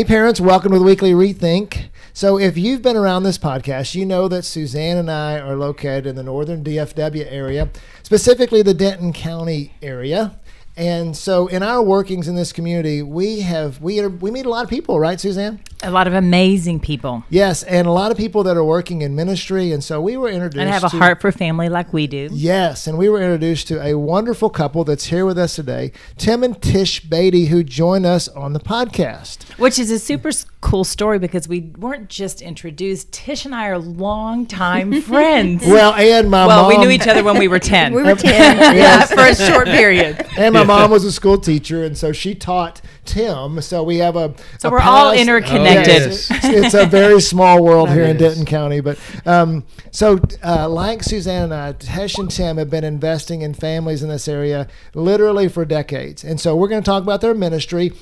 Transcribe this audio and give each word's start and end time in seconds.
Hey, 0.00 0.04
parents, 0.04 0.40
welcome 0.40 0.72
to 0.72 0.78
the 0.78 0.84
weekly 0.86 1.12
rethink. 1.12 1.90
So, 2.14 2.38
if 2.38 2.56
you've 2.56 2.80
been 2.80 2.96
around 2.96 3.24
this 3.24 3.36
podcast, 3.36 3.94
you 3.94 4.06
know 4.06 4.28
that 4.28 4.46
Suzanne 4.46 4.96
and 4.96 5.10
I 5.10 5.38
are 5.38 5.54
located 5.54 6.06
in 6.06 6.16
the 6.16 6.22
northern 6.22 6.64
DFW 6.64 7.30
area, 7.30 7.68
specifically 8.02 8.62
the 8.62 8.72
Denton 8.72 9.12
County 9.12 9.74
area. 9.82 10.40
And 10.74 11.14
so, 11.14 11.48
in 11.48 11.62
our 11.62 11.82
workings 11.82 12.28
in 12.28 12.34
this 12.34 12.50
community, 12.50 13.02
we 13.02 13.40
have 13.40 13.82
we 13.82 14.00
are, 14.00 14.08
we 14.08 14.30
meet 14.30 14.46
a 14.46 14.48
lot 14.48 14.64
of 14.64 14.70
people, 14.70 14.98
right, 14.98 15.20
Suzanne? 15.20 15.60
A 15.82 15.90
lot 15.90 16.06
of 16.06 16.12
amazing 16.12 16.78
people. 16.80 17.24
Yes, 17.30 17.62
and 17.62 17.86
a 17.86 17.90
lot 17.90 18.10
of 18.10 18.18
people 18.18 18.42
that 18.42 18.56
are 18.56 18.64
working 18.64 19.00
in 19.00 19.16
ministry. 19.16 19.72
And 19.72 19.82
so 19.82 19.98
we 19.98 20.16
were 20.16 20.28
introduced 20.28 20.60
and 20.60 20.68
have 20.68 20.84
a 20.84 20.90
to, 20.90 20.98
heart 20.98 21.22
for 21.22 21.32
family 21.32 21.70
like 21.70 21.92
we 21.94 22.06
do. 22.06 22.28
Yes, 22.32 22.86
and 22.86 22.98
we 22.98 23.08
were 23.08 23.18
introduced 23.20 23.68
to 23.68 23.82
a 23.82 23.96
wonderful 23.96 24.50
couple 24.50 24.84
that's 24.84 25.06
here 25.06 25.24
with 25.24 25.38
us 25.38 25.56
today, 25.56 25.92
Tim 26.18 26.42
and 26.42 26.60
Tish 26.60 27.00
Beatty, 27.00 27.46
who 27.46 27.64
join 27.64 28.04
us 28.04 28.28
on 28.28 28.52
the 28.52 28.60
podcast. 28.60 29.58
Which 29.58 29.78
is 29.78 29.90
a 29.90 29.98
super 29.98 30.30
cool 30.60 30.84
story 30.84 31.18
because 31.18 31.48
we 31.48 31.72
weren't 31.78 32.10
just 32.10 32.42
introduced. 32.42 33.10
Tish 33.10 33.46
and 33.46 33.54
I 33.54 33.68
are 33.68 33.78
longtime 33.78 35.00
friends. 35.02 35.64
Well, 35.66 35.94
and 35.94 36.30
my 36.30 36.46
well, 36.46 36.62
mom, 36.64 36.68
we 36.68 36.76
knew 36.76 36.90
each 36.90 37.08
other 37.08 37.24
when 37.24 37.38
we 37.38 37.48
were 37.48 37.58
10. 37.70 37.94
We 37.94 38.02
were 38.02 38.14
10. 38.14 38.30
yeah, 38.76 39.06
for 39.06 39.20
a 39.20 39.34
short 39.34 39.66
period. 39.66 40.26
and 40.36 40.52
my 40.52 40.64
mom 40.64 40.90
was 40.90 41.04
a 41.04 41.12
school 41.12 41.38
teacher, 41.38 41.82
and 41.84 41.96
so 41.96 42.12
she 42.12 42.34
taught 42.34 42.82
Tim. 43.04 43.60
So 43.60 43.82
we 43.82 43.98
have 43.98 44.16
a 44.16 44.34
So 44.58 44.68
a 44.68 44.72
we're 44.72 44.78
all 44.80 45.10
past- 45.10 45.20
interconnected. 45.20 45.86
Yes. 46.02 46.30
it's, 46.30 46.44
it's 46.44 46.74
a 46.74 46.86
very 46.86 47.20
small 47.20 47.62
world 47.62 47.88
here 47.92 48.04
in. 48.04 48.16
Denton 48.16 48.44
County. 48.44 48.80
But 48.80 48.98
um, 49.26 49.64
so, 49.90 50.18
uh, 50.44 50.68
like 50.68 51.02
Suzanne 51.02 51.44
and 51.44 51.54
I, 51.54 51.72
Tish 51.72 52.18
and 52.18 52.30
Tim 52.30 52.58
have 52.58 52.70
been 52.70 52.84
investing 52.84 53.42
in 53.42 53.54
families 53.54 54.02
in 54.02 54.08
this 54.08 54.28
area 54.28 54.68
literally 54.94 55.48
for 55.48 55.64
decades. 55.64 56.22
And 56.24 56.40
so, 56.40 56.54
we're 56.54 56.68
going 56.68 56.82
to 56.82 56.86
talk 56.86 57.02
about 57.02 57.20
their 57.20 57.34
ministry. 57.34 57.92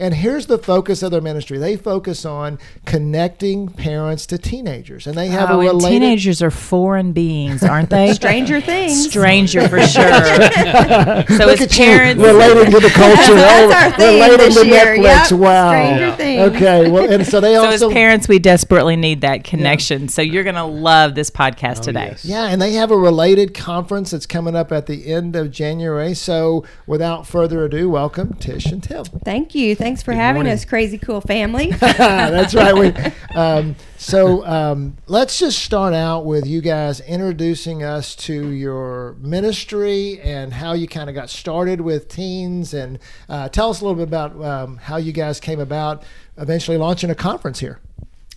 And 0.00 0.14
here's 0.14 0.46
the 0.46 0.56
focus 0.56 1.02
of 1.02 1.10
their 1.10 1.20
ministry. 1.20 1.58
They 1.58 1.76
focus 1.76 2.24
on 2.24 2.58
connecting 2.86 3.68
parents 3.68 4.24
to 4.26 4.38
teenagers, 4.38 5.06
and 5.06 5.14
they 5.16 5.28
have 5.28 5.50
Oh, 5.50 5.56
a 5.56 5.58
and 5.58 5.68
related. 5.68 5.88
teenagers 5.90 6.40
are 6.42 6.50
foreign 6.50 7.12
beings, 7.12 7.62
aren't 7.62 7.90
they? 7.90 8.12
Stranger 8.14 8.62
Things. 8.62 9.10
Stranger 9.10 9.68
for 9.68 9.78
sure. 9.82 10.02
so 10.12 11.44
Look 11.44 11.60
as 11.60 11.60
at 11.60 11.70
parents, 11.70 12.18
you 12.22 12.26
relating 12.26 12.70
to 12.72 12.80
the 12.80 12.88
culture. 12.94 13.34
That's 13.34 13.74
Oh, 13.74 13.76
our 13.76 13.90
theme 13.92 14.20
relating 14.22 14.38
this 14.38 14.60
to 14.62 14.66
year. 14.66 14.96
Netflix. 14.96 15.30
Yep. 15.30 15.38
Wow. 15.38 15.70
Stranger 15.70 16.16
Things. 16.16 16.56
Okay. 16.56 16.90
Well, 16.90 17.12
and 17.12 17.26
so 17.26 17.40
they 17.40 17.54
so 17.54 17.64
as 17.68 17.84
parents, 17.92 18.26
we 18.26 18.38
desperately 18.38 18.96
need 18.96 19.20
that 19.20 19.44
connection. 19.44 20.08
So 20.08 20.22
you're 20.22 20.44
going 20.44 20.54
to 20.56 20.64
love 20.64 21.14
this 21.14 21.30
podcast 21.30 21.80
oh, 21.80 21.82
today. 21.82 22.06
yes. 22.12 22.24
Yeah, 22.24 22.46
and 22.46 22.60
they 22.62 22.72
have 22.72 22.90
a 22.90 22.96
related 22.96 23.52
conference 23.52 24.12
that's 24.12 24.24
coming 24.26 24.56
up 24.56 24.72
at 24.72 24.86
the 24.86 25.12
end 25.12 25.36
of 25.36 25.50
January. 25.50 26.14
So, 26.14 26.64
without 26.86 27.26
further 27.26 27.66
ado, 27.66 27.90
welcome 27.90 28.32
Tish 28.34 28.64
and 28.66 28.82
Tim. 28.82 29.04
Thank 29.04 29.54
you. 29.54 29.74
Thanks 29.90 30.04
for 30.04 30.12
having 30.12 30.44
morning. 30.44 30.52
us, 30.52 30.64
crazy 30.64 30.98
cool 30.98 31.20
family. 31.20 31.70
that's 31.80 32.54
right. 32.54 32.72
We, 32.72 32.94
um, 33.34 33.74
so, 33.98 34.46
um, 34.46 34.96
let's 35.08 35.40
just 35.40 35.58
start 35.58 35.94
out 35.94 36.24
with 36.24 36.46
you 36.46 36.60
guys 36.60 37.00
introducing 37.00 37.82
us 37.82 38.14
to 38.14 38.50
your 38.50 39.16
ministry 39.18 40.20
and 40.20 40.52
how 40.52 40.74
you 40.74 40.86
kind 40.86 41.10
of 41.10 41.16
got 41.16 41.28
started 41.28 41.80
with 41.80 42.06
teens, 42.06 42.72
and 42.72 43.00
uh, 43.28 43.48
tell 43.48 43.70
us 43.70 43.80
a 43.80 43.84
little 43.84 43.96
bit 43.96 44.06
about 44.06 44.40
um, 44.40 44.76
how 44.76 44.96
you 44.96 45.10
guys 45.10 45.40
came 45.40 45.58
about 45.58 46.04
eventually 46.36 46.76
launching 46.76 47.10
a 47.10 47.16
conference 47.16 47.58
here. 47.58 47.80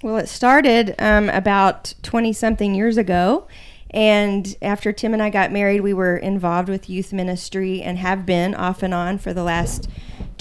well, 0.02 0.18
it 0.18 0.30
started 0.30 0.96
um, 0.98 1.30
about 1.30 1.94
20 2.02 2.34
something 2.34 2.74
years 2.74 2.98
ago. 2.98 3.48
And 3.92 4.58
after 4.60 4.92
Tim 4.92 5.14
and 5.14 5.22
I 5.22 5.30
got 5.30 5.52
married, 5.52 5.82
we 5.82 5.94
were 5.94 6.18
involved 6.18 6.68
with 6.68 6.90
youth 6.90 7.14
ministry 7.14 7.84
and 7.84 8.00
have 8.00 8.26
been 8.26 8.56
off 8.56 8.82
and 8.82 8.92
on 8.92 9.20
for 9.20 9.36
the 9.36 9.44
last 9.44 9.88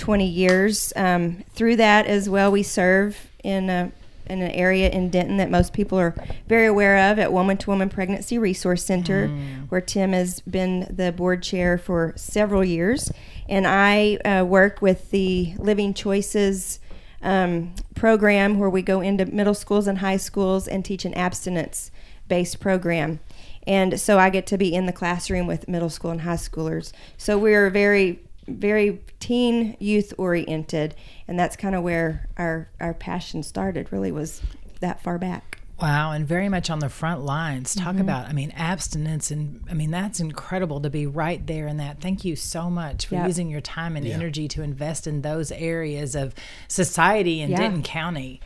20 0.03 0.27
years. 0.27 0.93
Um, 0.97 1.45
through 1.55 1.77
that 1.77 2.07
as 2.07 2.29
well, 2.29 2.51
we 2.51 2.65
serve 2.65 3.29
in 3.45 3.71
a 3.71 3.93
in 4.27 4.41
an 4.41 4.51
area 4.51 4.89
in 4.89 5.11
Denton 5.11 5.37
that 5.37 5.51
most 5.51 5.73
people 5.73 5.99
are 5.99 6.15
very 6.49 6.67
aware 6.67 7.11
of 7.11 7.19
at 7.19 7.33
Woman 7.33 7.57
to 7.59 7.71
Woman 7.71 7.89
Pregnancy 7.89 8.39
Resource 8.39 8.85
Center, 8.85 9.29
where 9.69 9.81
Tim 9.81 10.13
has 10.13 10.41
been 10.41 10.87
the 10.89 11.13
board 11.13 11.43
chair 11.43 11.77
for 11.77 12.13
several 12.17 12.65
years. 12.65 13.13
And 13.49 13.67
I 13.67 14.17
uh, 14.25 14.45
work 14.45 14.81
with 14.81 15.11
the 15.11 15.55
Living 15.59 15.93
Choices 15.93 16.81
um, 17.23 17.75
program 17.95 18.59
where 18.59 18.71
we 18.71 18.83
go 18.83 19.01
into 19.01 19.27
middle 19.27 19.55
schools 19.55 19.87
and 19.87 19.99
high 19.99 20.17
schools 20.17 20.67
and 20.67 20.85
teach 20.85 21.05
an 21.05 21.15
abstinence 21.15 21.91
based 22.29 22.59
program. 22.59 23.21
And 23.67 24.01
so 24.01 24.19
I 24.19 24.31
get 24.31 24.47
to 24.49 24.59
be 24.59 24.75
in 24.75 24.87
the 24.87 24.93
classroom 24.93 25.47
with 25.47 25.69
middle 25.69 25.91
school 25.91 26.11
and 26.11 26.23
high 26.23 26.35
schoolers. 26.35 26.93
So 27.17 27.39
we're 27.39 27.71
very, 27.71 28.21
very 28.59 29.01
teen 29.21 29.77
youth 29.79 30.13
oriented. 30.19 30.95
And 31.29 31.39
that's 31.39 31.57
kind 31.57 31.75
of 31.75 31.83
where 31.83 32.29
our, 32.37 32.69
our 32.81 32.95
passion 32.95 33.43
started, 33.43 33.93
really, 33.93 34.13
was 34.13 34.43
that 34.81 35.03
far 35.03 35.19
back. 35.19 35.59
Wow, 35.81 36.13
and 36.13 36.29
very 36.29 36.49
much 36.49 36.71
on 36.71 36.79
the 36.79 36.89
front 36.89 37.25
lines. 37.25 37.75
Talk 37.75 37.99
about, 37.99 38.29
I 38.29 38.33
mean, 38.33 38.53
abstinence, 38.53 39.33
and 39.33 39.65
I 39.69 39.75
mean, 39.75 39.91
that's 39.91 40.21
incredible 40.21 40.81
to 40.81 40.91
be 40.91 41.09
right 41.09 41.45
there 41.45 41.67
in 41.67 41.79
that. 41.79 42.01
Thank 42.01 42.25
you 42.25 42.37
so 42.37 42.71
much 42.71 43.07
for 43.07 43.17
Yeah. 43.17 43.27
using 43.27 43.51
your 43.51 43.61
time 43.61 43.97
and 43.97 44.07
energy 44.07 44.47
to 44.49 44.63
invest 44.63 45.09
in 45.09 45.23
those 45.23 45.51
areas 45.51 46.15
of 46.15 46.37
society 46.69 47.41
in 47.41 47.51
Yeah. 47.51 47.57
Denton 47.57 47.83
County. 47.83 48.41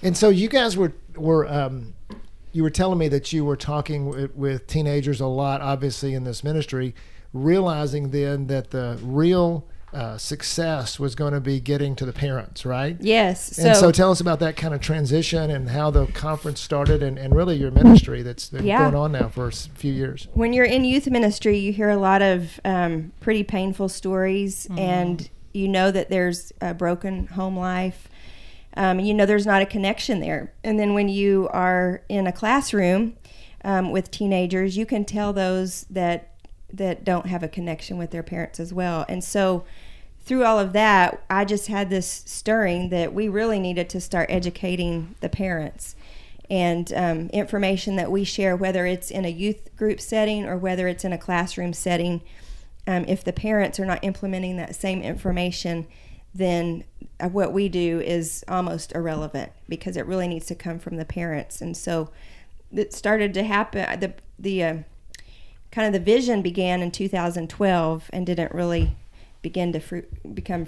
And 0.00 0.16
so 0.16 0.28
you 0.28 0.48
guys 0.48 0.76
were 0.76 0.92
were 1.16 1.52
um, 1.52 1.94
you 2.52 2.62
were 2.62 2.70
telling 2.70 2.98
me 2.98 3.08
that 3.08 3.32
you 3.32 3.44
were 3.44 3.56
talking 3.56 4.06
with, 4.06 4.36
with 4.36 4.68
teenagers 4.68 5.20
a 5.20 5.26
lot, 5.26 5.60
obviously 5.62 6.14
in 6.14 6.22
this 6.22 6.44
ministry, 6.44 6.94
realizing 7.44 8.10
then 8.10 8.46
that 8.48 8.70
the 8.70 8.98
real 9.02 9.64
uh, 9.92 10.18
success 10.18 10.98
was 11.00 11.14
going 11.14 11.32
to 11.32 11.40
be 11.40 11.58
getting 11.60 11.94
to 11.96 12.04
the 12.04 12.12
parents, 12.12 12.66
right? 12.66 12.96
Yes. 13.00 13.56
and 13.58 13.74
so 13.76 13.90
tell 13.90 14.10
us 14.10 14.20
about 14.20 14.40
that 14.40 14.56
kind 14.56 14.74
of 14.74 14.80
transition 14.80 15.50
and 15.50 15.70
how 15.70 15.90
the 15.90 16.06
conference 16.08 16.60
started, 16.60 17.02
and, 17.02 17.18
and 17.18 17.34
really 17.34 17.56
your 17.56 17.70
ministry 17.70 18.22
that's 18.22 18.50
been 18.50 18.66
Yeah. 18.66 18.78
going 18.90 18.94
on 18.94 19.12
now 19.12 19.28
for 19.28 19.46
a 19.48 19.52
few 19.52 19.92
years. 19.92 20.28
when 20.34 20.52
you're 20.52 20.66
in 20.66 20.84
youth 20.84 21.06
ministry, 21.08 21.56
you 21.58 21.72
hear 21.72 21.88
a 21.88 21.96
lot 21.96 22.20
of 22.20 22.60
um, 22.64 23.12
pretty 23.20 23.42
painful 23.44 23.88
stories, 23.88 24.66
and 24.76 25.30
you 25.54 25.68
know 25.68 25.90
that 25.90 26.10
there's 26.10 26.52
a 26.60 26.74
broken 26.74 27.28
home 27.28 27.56
life. 27.56 28.08
Um, 28.76 29.00
you 29.00 29.14
know 29.14 29.24
there's 29.24 29.46
not 29.46 29.62
a 29.62 29.66
connection 29.66 30.20
there. 30.20 30.52
And 30.62 30.78
then 30.78 30.92
when 30.92 31.08
you 31.08 31.48
are 31.52 32.02
in 32.10 32.26
a 32.26 32.32
classroom 32.32 33.16
um, 33.64 33.90
with 33.90 34.10
teenagers, 34.10 34.76
you 34.76 34.84
can 34.84 35.06
tell 35.06 35.32
those 35.32 35.86
that 35.88 36.34
that 36.72 37.04
don't 37.04 37.26
have 37.26 37.42
a 37.42 37.48
connection 37.48 37.98
with 37.98 38.10
their 38.10 38.22
parents 38.22 38.60
as 38.60 38.72
well. 38.72 39.04
And 39.08 39.22
so 39.22 39.64
through 40.20 40.44
all 40.44 40.58
of 40.58 40.72
that, 40.72 41.22
I 41.30 41.44
just 41.44 41.68
had 41.68 41.88
this 41.88 42.24
stirring 42.26 42.88
that 42.90 43.14
we 43.14 43.28
really 43.28 43.60
needed 43.60 43.88
to 43.90 44.00
start 44.00 44.28
educating 44.30 45.14
the 45.20 45.28
parents 45.28 45.94
and 46.50 46.92
um, 46.94 47.28
information 47.28 47.96
that 47.96 48.10
we 48.10 48.24
share, 48.24 48.56
whether 48.56 48.86
it's 48.86 49.10
in 49.10 49.24
a 49.24 49.30
youth 49.30 49.74
group 49.76 50.00
setting 50.00 50.44
or 50.44 50.56
whether 50.56 50.88
it's 50.88 51.04
in 51.04 51.12
a 51.12 51.18
classroom 51.18 51.72
setting. 51.72 52.22
Um, 52.88 53.04
if 53.08 53.24
the 53.24 53.32
parents 53.32 53.80
are 53.80 53.86
not 53.86 54.02
implementing 54.04 54.56
that 54.56 54.74
same 54.76 55.02
information, 55.02 55.86
then 56.34 56.84
uh, 57.18 57.28
what 57.28 57.52
we 57.52 57.68
do 57.68 58.00
is 58.00 58.44
almost 58.48 58.92
irrelevant 58.92 59.52
because 59.68 59.96
it 59.96 60.06
really 60.06 60.28
needs 60.28 60.46
to 60.46 60.54
come 60.54 60.78
from 60.78 60.96
the 60.96 61.04
parents. 61.04 61.60
And 61.60 61.76
so 61.76 62.10
it 62.72 62.92
started 62.92 63.32
to 63.34 63.44
happen. 63.44 64.00
The 64.00 64.14
the 64.38 64.64
uh, 64.64 64.76
kind 65.76 65.86
of 65.86 65.92
the 65.92 66.12
vision 66.12 66.40
began 66.40 66.80
in 66.80 66.90
2012 66.90 68.10
and 68.10 68.24
didn't 68.24 68.50
really 68.54 68.96
begin 69.42 69.74
to 69.74 69.78
fru- 69.78 70.06
become 70.32 70.66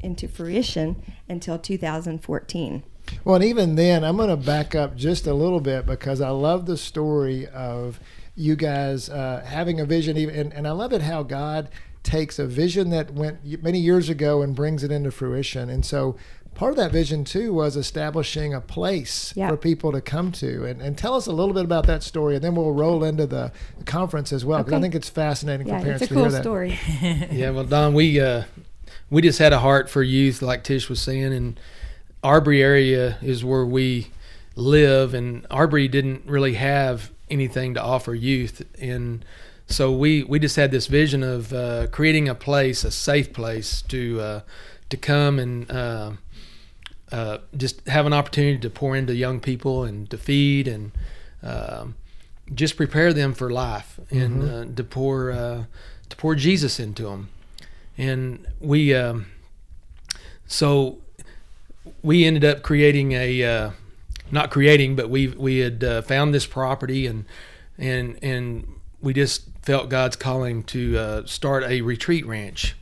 into 0.00 0.28
fruition 0.28 1.02
until 1.30 1.58
2014. 1.58 2.82
Well, 3.24 3.36
and 3.36 3.44
even 3.44 3.76
then, 3.76 4.04
I'm 4.04 4.18
going 4.18 4.28
to 4.28 4.36
back 4.36 4.74
up 4.74 4.96
just 4.96 5.26
a 5.26 5.32
little 5.32 5.60
bit 5.60 5.86
because 5.86 6.20
I 6.20 6.28
love 6.28 6.66
the 6.66 6.76
story 6.76 7.46
of 7.46 8.00
you 8.36 8.54
guys 8.54 9.08
uh, 9.08 9.42
having 9.46 9.80
a 9.80 9.86
vision, 9.86 10.18
even, 10.18 10.34
and, 10.34 10.52
and 10.52 10.68
I 10.68 10.72
love 10.72 10.92
it 10.92 11.00
how 11.00 11.22
God 11.22 11.70
takes 12.02 12.38
a 12.38 12.46
vision 12.46 12.90
that 12.90 13.14
went 13.14 13.62
many 13.62 13.78
years 13.78 14.10
ago 14.10 14.42
and 14.42 14.54
brings 14.54 14.84
it 14.84 14.92
into 14.92 15.10
fruition. 15.10 15.70
And 15.70 15.86
so, 15.86 16.16
part 16.54 16.72
of 16.72 16.76
that 16.76 16.92
vision 16.92 17.24
too 17.24 17.52
was 17.54 17.76
establishing 17.76 18.52
a 18.52 18.60
place 18.60 19.32
Yeah. 19.36 19.48
for 19.48 19.56
people 19.56 19.92
to 19.92 20.00
come 20.00 20.30
to. 20.32 20.64
And, 20.66 20.82
and 20.82 20.96
tell 20.98 21.14
us 21.14 21.26
a 21.26 21.32
little 21.32 21.54
bit 21.54 21.64
about 21.64 21.86
that 21.86 22.02
story, 22.02 22.34
and 22.34 22.44
then 22.44 22.54
we'll 22.54 22.72
roll 22.72 23.02
into 23.04 23.26
the 23.26 23.52
conference 23.86 24.32
as 24.32 24.44
well 24.44 24.58
because 24.58 24.74
I 24.74 24.80
think 24.80 24.94
it's 24.94 25.08
fascinating 25.08 25.66
Yeah, 25.68 25.78
for 25.78 25.84
parents 25.84 26.02
it's 26.02 26.10
a 26.10 26.14
to 26.14 26.20
cool 26.20 26.24
hear 26.24 26.32
that. 26.32 26.42
story. 26.42 26.78
yeah, 27.32 27.50
well, 27.50 27.64
Don, 27.64 27.94
we 27.94 28.20
uh, 28.20 28.44
we 29.08 29.22
just 29.22 29.38
had 29.38 29.52
a 29.52 29.58
heart 29.58 29.88
for 29.88 30.02
youth, 30.02 30.42
like 30.42 30.62
Tish 30.64 30.88
was 30.88 31.00
saying, 31.00 31.32
and 31.32 31.58
Aubrey 32.22 32.62
area 32.62 33.16
is 33.22 33.42
where 33.44 33.64
we 33.64 34.08
live, 34.56 35.14
and 35.14 35.46
Aubrey 35.50 35.88
didn't 35.88 36.26
really 36.26 36.54
have 36.54 37.10
anything 37.30 37.72
to 37.74 37.82
offer 37.82 38.14
youth, 38.14 38.62
and 38.80 39.24
so 39.66 39.90
we 39.92 40.24
we 40.24 40.38
just 40.38 40.56
had 40.56 40.70
this 40.72 40.86
vision 40.88 41.22
of 41.22 41.52
uh, 41.52 41.86
creating 41.88 42.28
a 42.28 42.34
place, 42.34 42.84
a 42.84 42.90
safe 42.90 43.32
place 43.32 43.80
to 43.82 44.20
uh, 44.20 44.40
to 44.90 44.96
come 44.98 45.38
and. 45.38 45.70
Uh, 47.12 47.38
just 47.56 47.86
have 47.88 48.06
an 48.06 48.12
opportunity 48.12 48.58
to 48.58 48.70
pour 48.70 48.96
into 48.96 49.14
young 49.14 49.40
people 49.40 49.82
and 49.84 50.08
to 50.10 50.16
feed 50.16 50.68
and 50.68 50.92
um, 51.42 51.96
just 52.54 52.76
prepare 52.76 53.12
them 53.12 53.34
for 53.34 53.50
life 53.50 53.98
and 54.10 54.42
Mm-hmm. 54.42 54.72
uh, 54.72 54.74
to 54.76 54.84
pour 54.84 55.30
uh, 55.32 55.64
to 56.08 56.16
pour 56.16 56.34
Jesus 56.34 56.78
into 56.80 57.04
them. 57.04 57.28
And 57.98 58.46
we 58.60 58.94
um, 58.94 59.26
so 60.46 60.98
we 62.02 62.24
ended 62.24 62.44
up 62.44 62.62
creating 62.62 63.12
a 63.12 63.42
uh, 63.42 63.70
not 64.30 64.50
creating, 64.50 64.96
but 64.96 65.10
we 65.10 65.28
we 65.28 65.58
had 65.58 65.82
uh, 65.82 66.02
found 66.02 66.32
this 66.34 66.46
property 66.46 67.06
and 67.06 67.24
and 67.78 68.18
and 68.22 68.66
we 69.00 69.14
just 69.14 69.44
felt 69.62 69.88
God's 69.88 70.16
calling 70.16 70.62
to 70.64 70.98
uh, 70.98 71.26
start 71.26 71.64
a 71.64 71.80
retreat 71.80 72.26
ranch. 72.26 72.76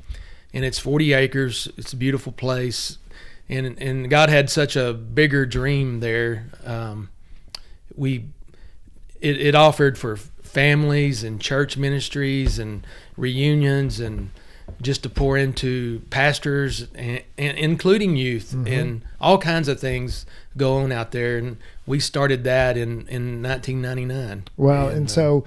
And 0.53 0.65
it's 0.65 0.79
40 0.79 1.13
acres. 1.13 1.69
It's 1.77 1.93
a 1.93 1.97
beautiful 1.97 2.33
place 2.33 2.99
and 3.49 3.81
and 3.81 4.11
God 4.11 4.29
had 4.29 4.51
such 4.51 4.77
a 4.77 4.93
bigger 4.93 5.47
dream 5.47 6.01
there. 6.01 6.47
Um, 6.65 7.11
we 7.97 8.27
it, 9.21 9.41
it 9.41 9.55
offered 9.55 9.99
for 9.99 10.17
families 10.17 11.25
and 11.25 11.41
church 11.41 11.77
ministries 11.77 12.59
and 12.59 12.87
reunions 13.17 14.01
and 14.01 14.31
just 14.83 15.03
to 15.03 15.09
pour 15.09 15.37
into 15.37 16.03
pastors 16.11 16.89
and, 16.95 17.23
and 17.37 17.59
including 17.59 18.17
youth 18.17 18.53
and 18.53 19.03
all 19.21 19.39
kinds 19.39 19.67
of 19.69 19.81
things 19.81 20.27
go 20.57 20.77
on 20.77 20.93
out 20.93 21.13
there. 21.13 21.39
And 21.39 21.57
we 21.87 22.01
started 22.01 22.45
that 22.45 22.77
in 22.77 23.07
in 23.09 23.43
1999 23.43 24.45
Well, 24.57 24.89
and 24.89 25.07
uh, 25.07 25.11
so, 25.11 25.45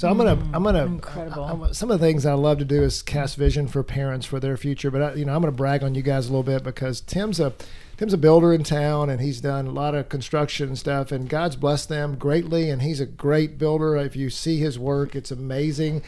so 0.00 0.08
I'm 0.08 0.16
gonna, 0.16 0.38
I'm 0.54 0.62
gonna, 0.62 0.84
mm, 0.86 0.94
incredible. 0.94 1.44
I- 1.44 1.68
I- 1.68 1.72
some 1.72 1.90
of 1.90 2.00
the 2.00 2.06
things 2.06 2.24
I 2.24 2.32
love 2.32 2.58
to 2.58 2.64
do 2.64 2.82
is 2.82 3.02
cast 3.02 3.36
vision 3.36 3.68
for 3.68 3.82
parents 3.82 4.24
for 4.24 4.40
their 4.40 4.56
future. 4.56 4.90
But 4.90 5.02
I, 5.02 5.12
you 5.14 5.26
know, 5.26 5.34
I'm 5.34 5.42
gonna 5.42 5.52
brag 5.52 5.82
on 5.82 5.94
you 5.94 6.02
guys 6.02 6.26
a 6.26 6.30
little 6.30 6.42
bit 6.42 6.64
because 6.64 7.02
Tim's 7.02 7.38
a, 7.38 7.52
Tim's 7.98 8.14
a 8.14 8.18
builder 8.18 8.54
in 8.54 8.64
town, 8.64 9.10
and 9.10 9.20
he's 9.20 9.42
done 9.42 9.66
a 9.66 9.70
lot 9.72 9.94
of 9.94 10.08
construction 10.08 10.68
and 10.68 10.78
stuff. 10.78 11.12
And 11.12 11.28
God's 11.28 11.56
blessed 11.56 11.90
them 11.90 12.16
greatly, 12.16 12.70
and 12.70 12.80
he's 12.80 12.98
a 13.00 13.04
great 13.06 13.58
builder. 13.58 13.94
If 13.96 14.16
you 14.16 14.30
see 14.30 14.56
his 14.58 14.78
work, 14.78 15.14
it's 15.14 15.30
amazing. 15.30 16.00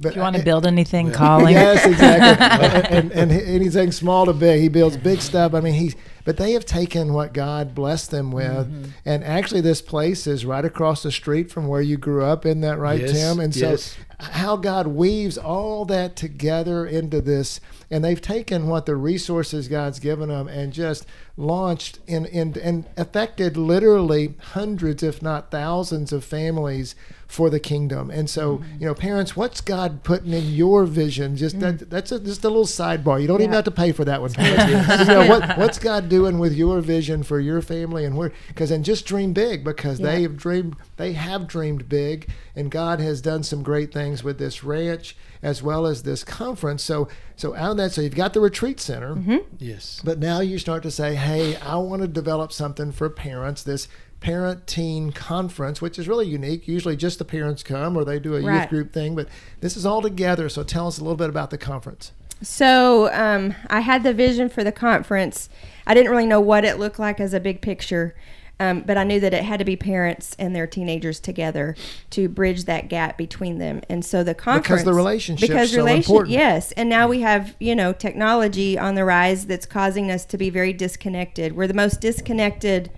But 0.00 0.10
If 0.10 0.16
you 0.16 0.22
want 0.22 0.36
to 0.36 0.42
build 0.44 0.64
anything, 0.66 1.10
call 1.10 1.40
him. 1.46 1.48
Yes, 1.54 1.84
exactly. 1.84 2.96
and, 2.96 3.12
and, 3.12 3.32
and 3.32 3.42
anything 3.42 3.90
small 3.90 4.26
to 4.26 4.32
big, 4.32 4.60
he 4.60 4.68
builds 4.68 4.96
big 4.96 5.20
stuff. 5.20 5.54
I 5.54 5.60
mean, 5.60 5.74
he's 5.74 5.96
but 6.24 6.36
they 6.36 6.52
have 6.52 6.66
taken 6.66 7.14
what 7.14 7.32
God 7.32 7.74
blessed 7.74 8.10
them 8.10 8.30
with, 8.30 8.68
Mm-hmm. 8.68 8.84
and 9.06 9.24
actually, 9.24 9.62
this 9.62 9.80
place 9.80 10.26
is 10.26 10.44
right 10.44 10.64
across 10.64 11.02
the 11.02 11.10
street 11.10 11.50
from 11.50 11.66
where 11.68 11.80
you 11.80 11.96
grew 11.96 12.22
up. 12.22 12.44
Isn't 12.44 12.60
that 12.60 12.78
right, 12.78 13.00
Yes, 13.00 13.12
Tim? 13.12 13.40
And 13.40 13.54
so, 13.54 13.70
yes. 13.70 13.96
how 14.20 14.56
God 14.56 14.88
weaves 14.88 15.38
all 15.38 15.84
that 15.86 16.16
together 16.16 16.84
into 16.86 17.20
this, 17.22 17.60
and 17.90 18.04
they've 18.04 18.20
taken 18.20 18.66
what 18.68 18.86
the 18.86 18.96
resources 18.96 19.66
God's 19.68 19.98
given 19.98 20.28
them 20.28 20.46
and 20.46 20.72
just 20.72 21.06
launched 21.36 22.00
in, 22.06 22.26
in 22.26 22.54
and 22.62 22.84
affected 22.96 23.56
literally 23.56 24.34
hundreds, 24.52 25.02
if 25.02 25.22
not 25.22 25.50
thousands, 25.50 26.12
of 26.12 26.24
families 26.24 26.94
for 27.26 27.48
the 27.50 27.60
kingdom. 27.60 28.10
And 28.10 28.28
so, 28.28 28.58
Mm-hmm. 28.58 28.80
you 28.80 28.86
know, 28.86 28.94
parents, 28.94 29.36
what's 29.36 29.60
God 29.60 30.02
putting 30.02 30.32
in 30.32 30.48
your 30.52 30.84
vision? 30.86 31.36
Just 31.36 31.60
that, 31.60 31.90
that's 31.90 32.10
a, 32.10 32.18
just 32.18 32.44
a 32.44 32.48
little 32.48 32.64
sidebar. 32.64 33.20
You 33.20 33.28
don't 33.28 33.40
even 33.40 33.52
have 33.52 33.64
to 33.64 33.70
pay 33.70 33.92
for 33.92 34.04
that 34.06 34.20
one. 34.20 34.32
you 34.38 35.04
know, 35.04 35.26
what, 35.28 35.56
what's 35.58 35.78
God 35.78 36.08
doing 36.08 36.38
with 36.38 36.54
your 36.54 36.80
vision 36.80 37.22
for 37.22 37.38
your 37.38 37.60
family 37.62 38.04
and 38.04 38.16
where? 38.16 38.32
Because 38.48 38.70
and 38.70 38.84
just 38.84 39.06
dream 39.06 39.32
big 39.32 39.62
because 39.64 39.98
they 39.98 40.22
have 40.22 40.36
dreamed, 40.36 40.76
they 40.96 41.12
have 41.12 41.46
dreamed 41.46 41.88
big, 41.88 42.28
and 42.56 42.70
God 42.70 43.00
has 43.00 43.20
done 43.20 43.42
some 43.42 43.62
great 43.62 43.92
things 43.92 44.24
with 44.24 44.38
this 44.38 44.64
ranch 44.64 45.14
as 45.42 45.62
well 45.62 45.86
as 45.86 46.02
this 46.02 46.24
conference. 46.24 46.82
So, 46.82 47.08
so 47.36 47.54
out 47.54 47.72
of 47.72 47.76
that, 47.78 47.92
so 47.92 48.00
you've 48.00 48.14
got 48.14 48.34
the 48.34 48.40
retreat 48.40 48.80
center. 48.80 49.14
yes 49.58 50.00
But 50.04 50.18
now 50.18 50.40
you 50.40 50.58
start 50.58 50.82
to 50.84 50.90
say, 50.90 51.14
hey, 51.14 51.56
I 51.56 51.76
want 51.76 52.02
to 52.02 52.08
develop 52.08 52.52
something 52.52 52.92
for 52.92 53.08
parents, 53.08 53.62
this 53.62 53.88
parent 54.20 54.66
teen 54.66 55.12
conference, 55.12 55.80
which 55.80 55.98
is 55.98 56.08
really 56.08 56.26
unique. 56.26 56.66
Usually 56.66 56.96
just 56.96 57.18
the 57.18 57.24
parents 57.24 57.62
come 57.62 57.96
or 57.96 58.04
they 58.04 58.18
do 58.18 58.34
a 58.34 58.40
youth 58.40 58.68
group 58.68 58.92
thing, 58.92 59.14
but 59.14 59.28
this 59.60 59.76
is 59.76 59.86
all 59.86 60.02
together. 60.02 60.48
So 60.48 60.62
tell 60.62 60.88
us 60.88 60.98
a 60.98 61.02
little 61.02 61.16
bit 61.16 61.28
about 61.28 61.50
the 61.50 61.58
conference. 61.58 62.12
So 62.42 63.12
um, 63.12 63.54
I 63.68 63.80
had 63.80 64.02
the 64.02 64.14
vision 64.14 64.48
for 64.48 64.62
the 64.62 64.72
conference. 64.72 65.48
I 65.86 65.94
didn't 65.94 66.10
really 66.10 66.26
know 66.26 66.40
what 66.40 66.64
it 66.64 66.78
looked 66.78 66.98
like 66.98 67.20
as 67.20 67.34
a 67.34 67.40
big 67.40 67.60
picture, 67.60 68.14
um, 68.60 68.82
but 68.82 68.98
I 68.98 69.04
knew 69.04 69.20
that 69.20 69.32
it 69.32 69.44
had 69.44 69.58
to 69.58 69.64
be 69.64 69.76
parents 69.76 70.34
and 70.38 70.54
their 70.54 70.66
teenagers 70.66 71.20
together 71.20 71.76
to 72.10 72.28
bridge 72.28 72.64
that 72.64 72.88
gap 72.88 73.16
between 73.16 73.58
them. 73.58 73.82
And 73.88 74.04
so 74.04 74.24
the 74.24 74.34
conference 74.34 74.66
because 74.66 74.84
the 74.84 74.94
relationship 74.94 75.48
because 75.48 75.70
so 75.70 75.76
relation- 75.76 76.26
yes. 76.26 76.72
And 76.72 76.88
now 76.88 77.06
we 77.08 77.20
have 77.20 77.54
you 77.60 77.74
know 77.76 77.92
technology 77.92 78.78
on 78.78 78.94
the 78.94 79.04
rise 79.04 79.46
that's 79.46 79.66
causing 79.66 80.10
us 80.10 80.24
to 80.26 80.38
be 80.38 80.50
very 80.50 80.72
disconnected. 80.72 81.54
We're 81.56 81.68
the 81.68 81.74
most 81.74 82.00
disconnected 82.00 82.90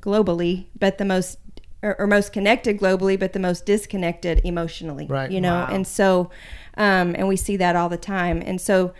globally, 0.00 0.66
but 0.78 0.98
the 0.98 1.04
most 1.04 1.38
or, 1.82 1.94
or 2.00 2.06
most 2.06 2.32
connected 2.32 2.78
globally, 2.78 3.18
but 3.18 3.34
the 3.34 3.38
most 3.38 3.66
disconnected 3.66 4.40
emotionally. 4.42 5.06
Right. 5.06 5.30
You 5.30 5.40
know, 5.40 5.54
Wow. 5.54 5.68
and 5.70 5.86
so, 5.86 6.30
um, 6.78 7.14
and 7.14 7.28
we 7.28 7.36
see 7.36 7.58
that 7.58 7.76
all 7.76 7.90
the 7.90 7.98
time. 7.98 8.42
And 8.44 8.58
so, 8.60 8.94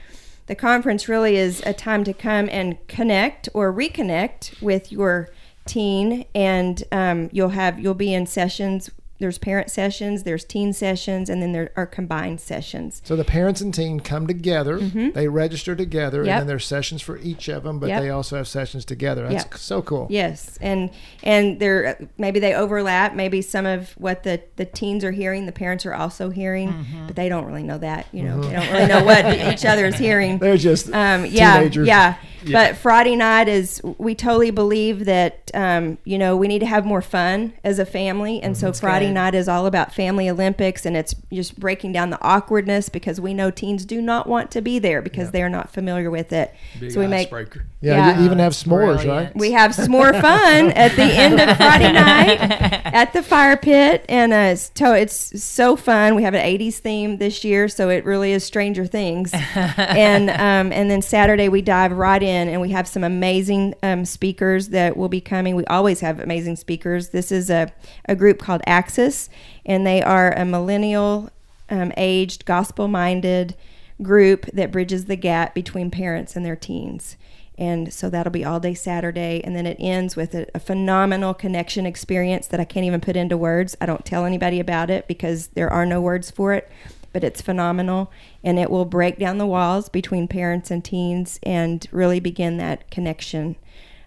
the 0.47 0.55
conference 0.55 1.09
really 1.09 1.37
is 1.37 1.62
a 1.65 1.73
time 1.73 2.05
to 2.05 2.12
come 2.12 2.51
and 2.53 2.77
connect 2.87 3.49
or 3.55 3.73
reconnect 3.73 4.61
with 4.61 4.93
your 4.93 5.31
teen, 5.66 6.25
and 6.34 6.82
um, 6.93 7.28
you'll 7.32 7.50
have 7.50 7.78
you'll 7.78 7.94
be 7.94 8.12
in 8.14 8.26
sessions. 8.26 8.90
There's 9.20 9.38
parent 9.38 9.70
sessions, 9.70 10.25
there's 10.25 10.44
teen 10.44 10.72
sessions, 10.72 11.31
and 11.31 11.40
then 11.40 11.52
there 11.52 11.70
are 11.76 11.87
combined 11.87 12.40
sessions. 12.40 13.00
So 13.05 13.14
the 13.14 13.25
parents 13.25 13.61
and 13.61 13.72
teen 13.72 14.00
come 14.00 14.26
together, 14.26 14.76
they 14.78 15.28
register 15.28 15.76
together, 15.76 16.22
and 16.22 16.28
Mm-hmm. 16.28 16.38
Then 16.40 16.46
there's 16.49 16.66
sessions 16.66 17.00
for 17.00 17.16
each 17.19 17.49
of 17.49 17.62
them, 17.62 17.78
but 17.78 17.90
Yep. 17.90 18.02
they 18.02 18.11
also 18.11 18.37
have 18.37 18.49
sessions 18.49 18.84
together. 18.84 19.22
That's 19.28 19.44
Yep. 19.44 19.55
so 19.56 19.82
cool. 19.82 20.08
Yes, 20.11 20.58
and 20.61 20.90
and 21.22 21.61
they're 21.61 21.96
maybe 22.19 22.40
they 22.40 22.55
overlap. 22.55 23.14
Maybe 23.14 23.40
some 23.40 23.67
of 23.67 23.93
what 23.93 24.25
the 24.25 24.43
the 24.56 24.64
teens 24.67 25.05
are 25.05 25.12
hearing, 25.12 25.46
the 25.46 25.52
parents 25.52 25.87
are 25.87 25.94
also 25.94 26.31
hearing, 26.31 26.84
but 27.06 27.14
they 27.14 27.28
don't 27.28 27.44
really 27.44 27.62
know 27.62 27.78
that. 27.78 28.08
You 28.12 28.25
know, 28.25 28.40
they 28.43 28.52
don't 28.52 28.72
really 28.72 28.87
know 28.88 29.05
what 29.05 29.25
each 29.55 29.64
other 29.64 29.87
is 29.87 29.94
hearing. 29.96 30.38
They're 30.38 30.56
just 30.56 30.88
Um, 30.93 31.25
yeah, 31.25 31.58
teenagers. 31.58 31.87
yeah, 31.87 32.17
But 32.52 32.76
Friday 32.76 33.17
night 33.17 33.48
is 33.48 33.81
we 33.98 34.15
totally 34.15 34.51
believe 34.51 35.05
that 35.06 35.51
um, 35.55 35.98
you 36.05 36.19
know 36.19 36.36
we 36.36 36.48
need 36.48 36.58
to 36.60 36.67
have 36.67 36.84
more 36.84 37.03
fun 37.03 37.53
as 37.65 37.79
a 37.79 37.86
family, 37.86 38.43
and 38.43 38.56
so 38.56 38.72
Friday 38.72 39.06
good. 39.06 39.15
night 39.15 39.34
is 39.34 39.48
all 39.48 39.67
about 39.67 39.94
family 39.94 40.29
Olympics, 40.29 40.84
and 40.86 40.96
it's 40.96 41.15
just 41.32 41.58
breaking 41.58 41.93
down 41.93 42.10
the 42.10 42.20
awkwardness 42.22 42.89
because 42.89 43.20
we 43.20 43.34
know 43.34 43.51
teens 43.51 43.84
do 43.84 44.01
not 44.03 44.27
want 44.29 44.51
to 44.53 44.60
be 44.63 44.79
there 44.79 45.01
because 45.03 45.31
they're 45.31 45.48
not 45.48 45.70
familiar 45.72 46.10
with 46.10 46.32
it. 46.32 46.53
big 46.81 46.91
so 46.93 47.01
we 47.01 47.06
make 47.06 47.29
icebreaker 47.29 47.67
Yeah, 47.81 47.96
Yeah. 48.10 48.19
you 48.19 48.24
even 48.27 48.39
have 48.39 48.53
s'mores, 48.53 48.96
Brilliant. 49.03 49.08
right? 49.08 49.36
we 49.36 49.53
have 49.53 49.74
some 49.74 49.91
more 49.91 50.13
fun 50.29 50.70
at 50.72 50.94
the 50.96 51.03
end 51.03 51.41
of 51.41 51.56
Friday 51.56 51.93
night 51.93 52.39
at 52.84 53.13
the 53.13 53.22
fire 53.22 53.56
pit, 53.56 54.05
and 54.08 54.32
uh, 54.32 54.36
it's, 54.53 54.69
to- 54.70 54.96
it's 54.98 55.43
so 55.43 55.77
fun. 55.77 56.15
We 56.15 56.22
have 56.24 56.34
an 56.34 56.44
'80s 56.44 56.74
theme 56.79 57.19
this 57.19 57.44
year, 57.44 57.69
so 57.69 57.89
it 57.91 58.05
really 58.05 58.32
is 58.32 58.44
Stranger 58.44 58.86
Things. 58.86 59.31
and 59.56 60.31
um, 60.31 60.72
and 60.72 60.91
then 60.91 61.03
Saturday 61.03 61.48
we 61.48 61.63
dive 61.63 61.93
right 61.93 62.22
in, 62.22 62.33
and 62.34 62.60
we 62.60 62.70
have 62.70 62.86
some 62.86 63.05
amazing 63.05 63.74
um, 63.82 64.05
speakers 64.05 64.69
that 64.69 64.96
will 64.96 65.08
be 65.08 65.20
coming. 65.20 65.56
We 65.56 65.64
always 65.67 66.00
have 66.00 66.20
amazing 66.20 66.56
speakers. 66.56 67.10
This 67.10 67.32
is 67.32 67.50
a 67.50 67.72
a 68.06 68.17
group 68.17 68.38
called 68.38 68.62
Axis, 68.67 69.29
and 69.64 69.86
they 69.86 70.03
are 70.03 70.32
a 70.32 70.44
millennial 70.44 71.31
um, 71.70 71.93
aged, 71.96 72.44
gospel 72.44 72.88
minded 72.88 73.55
group 74.03 74.46
that 74.46 74.72
bridges 74.72 75.05
the 75.05 75.17
gap 75.17 75.55
between 75.55 75.91
parents 75.91 76.36
and 76.36 76.44
their 76.44 76.56
teens. 76.56 77.17
And 77.56 77.93
so 77.93 78.10
that'll 78.10 78.32
be 78.32 78.44
all 78.44 78.58
day 78.58 78.74
Saturday. 78.74 79.41
And 79.44 79.55
then 79.55 79.67
it 79.67 79.76
ends 79.79 80.17
with 80.17 80.34
a, 80.34 80.46
a 80.55 80.58
phenomenal 80.58 81.34
connection 81.34 81.86
experience 81.86 82.48
that 82.48 82.58
I 82.58 82.64
can't 82.64 82.84
even 82.84 83.00
put 83.00 83.17
into 83.17 83.36
words. 83.36 83.76
I 83.81 83.86
don't 83.86 84.05
tell 84.05 84.24
anybody 84.24 84.58
about 84.58 84.91
it 84.91 85.06
because 85.06 85.48
there 85.48 85.72
are 85.72 85.86
no 85.86 86.00
words 86.00 86.31
for 86.31 86.53
it, 86.53 86.70
but 87.15 87.25
it's 87.25 87.41
phenomenal. 87.41 88.13
And 88.43 88.59
it 88.59 88.69
will 88.69 88.85
break 88.85 89.19
down 89.19 89.39
the 89.39 89.47
walls 89.47 89.89
between 89.89 90.29
parents 90.29 90.71
and 90.71 90.85
teens 90.85 91.41
and 91.43 91.87
really 91.91 92.21
begin 92.21 92.59
that 92.59 92.91
connection 92.91 93.56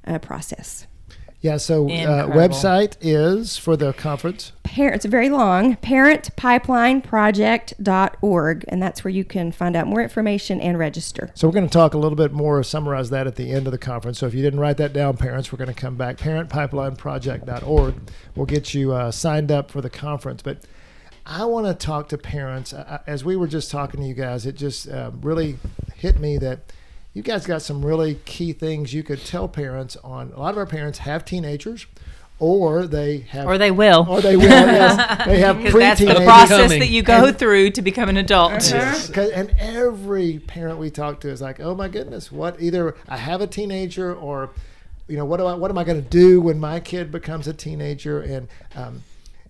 uh, 0.05 0.19
process. 0.19 0.85
Yeah, 1.39 1.57
so 1.57 1.85
uh, 1.85 2.25
website 2.27 2.97
is 2.99 3.57
for 3.57 3.77
the 3.77 3.93
conference. 3.93 4.53
Parent, 4.63 4.95
it's 4.95 5.05
very 5.05 5.29
long, 5.29 5.75
parentpipelineproject.org. 5.77 8.65
And 8.67 8.81
that's 8.81 9.03
where 9.03 9.11
you 9.11 9.23
can 9.23 9.51
find 9.51 9.75
out 9.75 9.85
more 9.85 10.01
information 10.01 10.59
and 10.59 10.79
register. 10.79 11.29
So 11.35 11.47
we're 11.47 11.53
going 11.53 11.67
to 11.67 11.73
talk 11.73 11.93
a 11.93 11.99
little 11.99 12.15
bit 12.15 12.33
more, 12.33 12.63
summarize 12.63 13.11
that 13.11 13.27
at 13.27 13.35
the 13.35 13.51
end 13.51 13.67
of 13.67 13.71
the 13.71 13.77
conference. 13.77 14.17
So 14.17 14.25
if 14.25 14.33
you 14.33 14.41
didn't 14.41 14.59
write 14.59 14.77
that 14.77 14.93
down, 14.93 15.15
parents, 15.15 15.51
we're 15.51 15.59
going 15.59 15.73
to 15.73 15.79
come 15.79 15.95
back. 15.95 16.17
Parentpipelineproject.org 16.17 17.95
will 18.35 18.45
get 18.45 18.73
you 18.73 18.93
uh, 18.93 19.11
signed 19.11 19.51
up 19.51 19.69
for 19.69 19.81
the 19.81 19.91
conference. 19.91 20.41
But 20.41 20.63
I 21.29 21.43
want 21.45 21.67
to 21.67 21.73
talk 21.73 22.07
to 22.09 22.17
parents. 22.17 22.73
I, 22.73 22.81
I- 22.81 22.99
as 23.11 23.23
we 23.25 23.35
were 23.35 23.47
just 23.47 23.69
talking 23.69 23.99
to 24.01 24.07
you 24.07 24.13
guys, 24.13 24.45
it 24.45 24.55
just 24.55 24.87
uh, 24.89 25.11
really 25.21 25.57
hit 25.95 26.19
me 26.19 26.37
that, 26.39 26.59
you 27.13 27.23
guys 27.23 27.47
got 27.47 27.63
some 27.63 27.83
really 27.83 28.15
key 28.25 28.53
things 28.53 28.93
you 28.93 29.01
could 29.01 29.25
tell 29.25 29.47
parents 29.47 29.95
on. 30.03 30.31
A 30.35 30.39
lot 30.39 30.51
of 30.51 30.57
our 30.59 30.67
parents 30.67 30.99
have 30.99 31.25
teenagers, 31.25 31.87
or 32.37 32.85
they 32.85 33.19
have, 33.31 33.47
Or 33.47 33.57
they 33.57 33.71
will. 33.71 34.05
or 34.07 34.21
they 34.21 34.37
will. 34.37 34.43
yes, 34.49 35.25
they 35.25 35.39
have 35.39 35.57
Because 35.57 35.73
that's 35.73 35.99
the 35.99 36.13
process 36.23 36.57
Becoming. 36.59 36.79
that 36.81 36.89
you 36.89 37.01
go 37.01 37.31
through 37.33 37.71
to 37.71 37.81
become 37.81 38.07
an 38.09 38.17
adult. 38.17 38.51
Yes. 38.69 39.09
'Cause- 39.09 39.31
And 39.31 39.51
every 39.57 40.37
parent 40.37 40.77
we 40.77 40.91
talk 40.91 41.19
to 41.21 41.29
is 41.29 41.41
like, 41.41 41.59
"Oh 41.59 41.73
my 41.73 41.87
goodness, 41.87 42.31
what? 42.31 42.61
Either 42.61 42.93
I 43.09 43.17
have 43.17 43.41
a 43.41 43.47
teenager, 43.47 44.13
or 44.15 44.51
you 45.07 45.17
know, 45.17 45.25
what 45.25 45.37
do 45.37 45.47
I? 45.47 45.55
What 45.55 45.71
am 45.71 45.77
I 45.79 45.83
going 45.83 45.99
to 46.03 46.07
do 46.07 46.39
when 46.39 46.59
my 46.59 46.79
kid 46.79 47.11
becomes 47.11 47.47
a 47.47 47.53
teenager?" 47.53 48.21
And 48.21 48.47
um, 48.75 49.01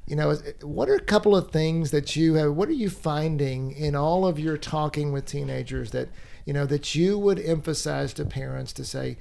you 0.08 0.16
know, 0.16 0.36
what 0.62 0.90
are 0.90 0.96
a 0.96 1.02
couple 1.02 1.36
of 1.36 1.52
things 1.52 1.92
that 1.92 2.16
you 2.16 2.36
have? 2.36 2.54
What 2.54 2.70
are 2.70 2.74
you 2.74 2.90
finding 2.90 3.74
in 3.74 3.94
all 3.94 4.26
of 4.26 4.40
your 4.40 4.58
talking 4.58 5.12
with 5.12 5.26
teenagers 5.26 5.92
that 5.92 6.08
you 6.46 6.54
know 6.54 6.66
that 6.66 6.96
you 6.96 7.20
would 7.20 7.40
emphasize 7.40 8.14
to 8.14 8.26
parents 8.26 8.72
to 8.74 8.86
say? 8.86 9.18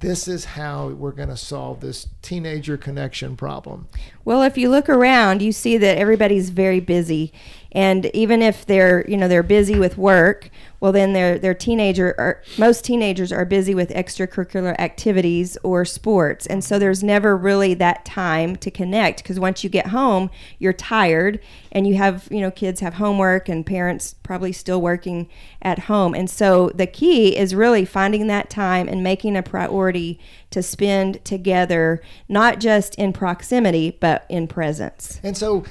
This 0.00 0.26
is 0.26 0.44
how 0.44 0.88
we're 0.88 1.12
going 1.12 1.28
to 1.28 1.36
solve 1.36 1.80
this 1.80 2.08
teenager 2.20 2.76
connection 2.76 3.36
problem. 3.36 3.86
Well, 4.24 4.42
if 4.42 4.58
you 4.58 4.68
look 4.68 4.88
around, 4.88 5.40
you 5.40 5.52
see 5.52 5.76
that 5.78 5.96
everybody's 5.96 6.50
very 6.50 6.80
busy, 6.80 7.32
and 7.70 8.06
even 8.06 8.42
if 8.42 8.66
they're 8.66 9.04
you 9.08 9.16
know 9.16 9.28
they're 9.28 9.44
busy 9.44 9.78
with 9.78 9.96
work, 9.96 10.50
well 10.84 10.92
then 10.92 11.14
their 11.14 11.38
their 11.38 11.54
teenager 11.54 12.14
are 12.18 12.42
most 12.58 12.84
teenagers 12.84 13.32
are 13.32 13.46
busy 13.46 13.74
with 13.74 13.88
extracurricular 13.88 14.78
activities 14.78 15.56
or 15.62 15.82
sports, 15.86 16.44
and 16.44 16.62
so 16.62 16.78
there's 16.78 17.02
never 17.02 17.34
really 17.38 17.72
that 17.72 18.04
time 18.04 18.54
to 18.56 18.70
connect 18.70 19.22
because 19.22 19.40
once 19.40 19.64
you 19.64 19.70
get 19.70 19.86
home, 19.86 20.28
you're 20.58 20.74
tired, 20.74 21.40
and 21.72 21.86
you 21.86 21.94
have 21.94 22.28
you 22.30 22.42
know 22.42 22.50
kids 22.50 22.80
have 22.80 22.94
homework 22.94 23.48
and 23.48 23.64
parents 23.64 24.14
probably 24.22 24.52
still 24.52 24.82
working 24.82 25.26
at 25.62 25.78
home, 25.78 26.12
and 26.12 26.28
so 26.28 26.70
the 26.74 26.86
key 26.86 27.34
is 27.34 27.54
really 27.54 27.86
finding 27.86 28.26
that 28.26 28.50
time 28.50 28.86
and 28.86 29.02
making 29.02 29.38
a 29.38 29.42
priority 29.42 30.20
to 30.50 30.62
spend 30.62 31.24
together, 31.24 32.02
not 32.28 32.60
just 32.60 32.94
in 32.96 33.14
proximity, 33.14 33.96
but 34.00 34.26
in 34.28 34.46
presence. 34.46 35.18
And 35.22 35.34
so, 35.34 35.64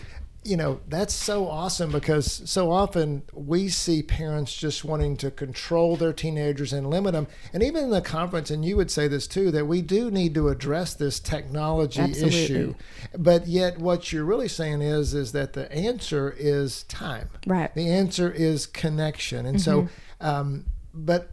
you 0.44 0.58
know, 0.58 0.82
that's 0.88 1.14
so 1.14 1.48
awesome 1.48 1.92
because 1.92 2.42
so 2.50 2.72
often 2.72 3.24
we 3.34 3.70
see 3.70 4.04
parents 4.04 4.54
just 4.54 4.84
wanting 4.84 5.18
to 5.18 5.32
control 5.32 5.96
their 5.96 6.14
teenagers 6.14 6.74
and 6.74 6.90
limit 6.90 7.14
them. 7.14 7.28
And 7.54 7.64
even 7.64 7.86
in 7.86 7.90
the 7.90 8.02
conference, 8.02 8.52
and 8.52 8.64
you 8.66 8.76
would 8.78 8.92
say 8.92 9.08
this 9.08 9.28
too, 9.28 9.52
that 9.52 9.66
we 9.66 9.82
do 9.82 10.12
need 10.12 10.34
to 10.36 10.50
address 10.50 10.94
this 10.94 11.20
technology 11.20 12.02
Absolutely. 12.02 12.44
issue. 12.44 12.76
But 13.18 13.48
yet, 13.48 13.80
what 13.80 14.12
you're 14.12 14.26
really 14.26 14.48
saying 14.48 14.82
is, 14.82 15.14
is 15.14 15.32
that 15.32 15.54
the 15.54 15.72
answer 15.72 16.36
is 16.38 16.84
time. 16.84 17.30
Right. 17.48 17.74
The 17.74 17.90
answer 17.90 18.32
is 18.32 18.66
connection. 18.66 19.46
And 19.46 19.62
so, 19.62 19.88
um, 20.20 20.66
but 20.94 21.32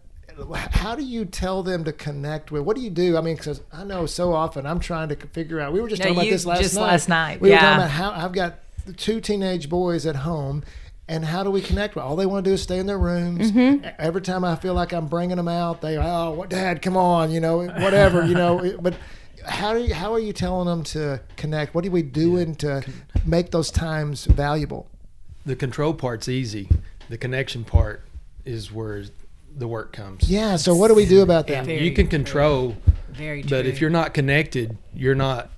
how 0.72 0.94
do 0.94 1.02
you 1.02 1.24
tell 1.24 1.62
them 1.62 1.84
to 1.84 1.92
connect 1.92 2.50
with? 2.50 2.62
What 2.62 2.76
do 2.76 2.82
you 2.82 2.90
do? 2.90 3.16
I 3.16 3.20
mean, 3.20 3.36
because 3.36 3.60
I 3.72 3.84
know 3.84 4.06
so 4.06 4.32
often 4.32 4.66
I'm 4.66 4.80
trying 4.80 5.08
to 5.10 5.16
figure 5.16 5.60
out. 5.60 5.72
We 5.72 5.80
were 5.80 5.88
just 5.88 6.00
No, 6.00 6.06
talking 6.08 6.20
about 6.20 6.30
this 6.30 6.46
last 6.46 6.62
just 6.62 6.74
night. 6.76 6.82
last 6.82 7.08
night, 7.08 7.40
We 7.40 7.48
were 7.48 7.54
yeah. 7.54 7.60
talking 7.60 7.78
about 7.78 7.90
how 7.90 8.10
I've 8.12 8.32
got 8.32 8.58
two 8.96 9.20
teenage 9.20 9.68
boys 9.68 10.06
at 10.06 10.16
home. 10.16 10.62
And 11.08 11.24
how 11.24 11.42
do 11.42 11.50
we 11.50 11.60
connect? 11.60 11.96
All 11.96 12.14
they 12.14 12.24
want 12.24 12.44
to 12.44 12.50
do 12.50 12.54
is 12.54 12.62
stay 12.62 12.78
in 12.78 12.86
their 12.86 12.98
rooms. 12.98 13.50
Mm-hmm. 13.50 13.84
Every 13.98 14.20
time 14.20 14.44
I 14.44 14.54
feel 14.54 14.74
like 14.74 14.92
I'm 14.92 15.08
bringing 15.08 15.38
them 15.38 15.48
out, 15.48 15.80
they, 15.80 15.98
oh, 15.98 16.30
what, 16.30 16.50
Dad, 16.50 16.82
come 16.82 16.96
on, 16.96 17.32
you 17.32 17.40
know, 17.40 17.66
whatever, 17.66 18.24
you 18.24 18.34
know. 18.34 18.76
But 18.80 18.94
how 19.44 19.74
do 19.74 19.80
you, 19.80 19.92
how 19.92 20.12
are 20.12 20.20
you 20.20 20.32
telling 20.32 20.66
them 20.68 20.84
to 20.84 21.20
connect? 21.36 21.74
What 21.74 21.84
are 21.84 21.90
we 21.90 22.02
doing 22.02 22.54
to 22.56 22.84
make 23.26 23.50
those 23.50 23.72
times 23.72 24.26
valuable? 24.26 24.88
The 25.44 25.56
control 25.56 25.94
part's 25.94 26.28
easy. 26.28 26.68
The 27.08 27.18
connection 27.18 27.64
part 27.64 28.02
is 28.44 28.70
where 28.70 29.04
the 29.56 29.66
work 29.66 29.92
comes. 29.92 30.30
Yeah. 30.30 30.54
So 30.56 30.76
what 30.76 30.88
do 30.88 30.94
we 30.94 31.06
do 31.06 31.22
about 31.22 31.48
that? 31.48 31.66
Very, 31.66 31.82
you 31.82 31.92
can 31.92 32.06
control, 32.06 32.76
Very 33.10 33.42
true. 33.42 33.50
but 33.50 33.66
if 33.66 33.80
you're 33.80 33.90
not 33.90 34.14
connected, 34.14 34.78
you're 34.94 35.16
not. 35.16 35.50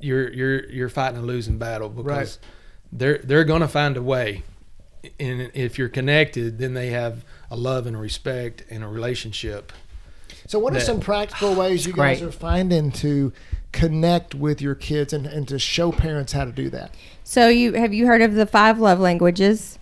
You're 0.00 0.32
you're 0.32 0.64
you're 0.70 0.88
fighting 0.88 1.18
a 1.18 1.22
losing 1.22 1.58
battle 1.58 1.88
because 1.88 2.38
Right. 2.38 2.38
they're 2.92 3.18
they're 3.18 3.44
going 3.44 3.62
to 3.62 3.68
find 3.68 3.96
a 3.96 4.02
way, 4.02 4.42
and 5.18 5.50
if 5.54 5.78
you're 5.78 5.88
connected, 5.88 6.58
then 6.58 6.74
they 6.74 6.88
have 6.88 7.24
a 7.50 7.56
love 7.56 7.86
and 7.86 7.98
respect 7.98 8.64
and 8.70 8.84
a 8.84 8.88
relationship. 8.88 9.72
So, 10.46 10.58
what 10.58 10.76
are 10.76 10.80
some 10.80 11.00
practical 11.00 11.54
ways 11.54 11.86
you 11.86 11.92
guys 11.94 12.18
great. 12.20 12.28
are 12.28 12.32
finding 12.32 12.92
to 12.92 13.32
connect 13.72 14.34
with 14.34 14.60
your 14.60 14.74
kids 14.74 15.12
and, 15.12 15.26
and 15.26 15.48
to 15.48 15.58
show 15.58 15.90
parents 15.90 16.32
how 16.32 16.44
to 16.44 16.52
do 16.52 16.68
that? 16.70 16.94
So 17.24 17.48
you 17.48 17.72
have 17.72 17.94
you 17.94 18.06
heard 18.06 18.20
of 18.20 18.34
the 18.34 18.44
five 18.46 18.78
love 18.78 19.00
languages? 19.00 19.78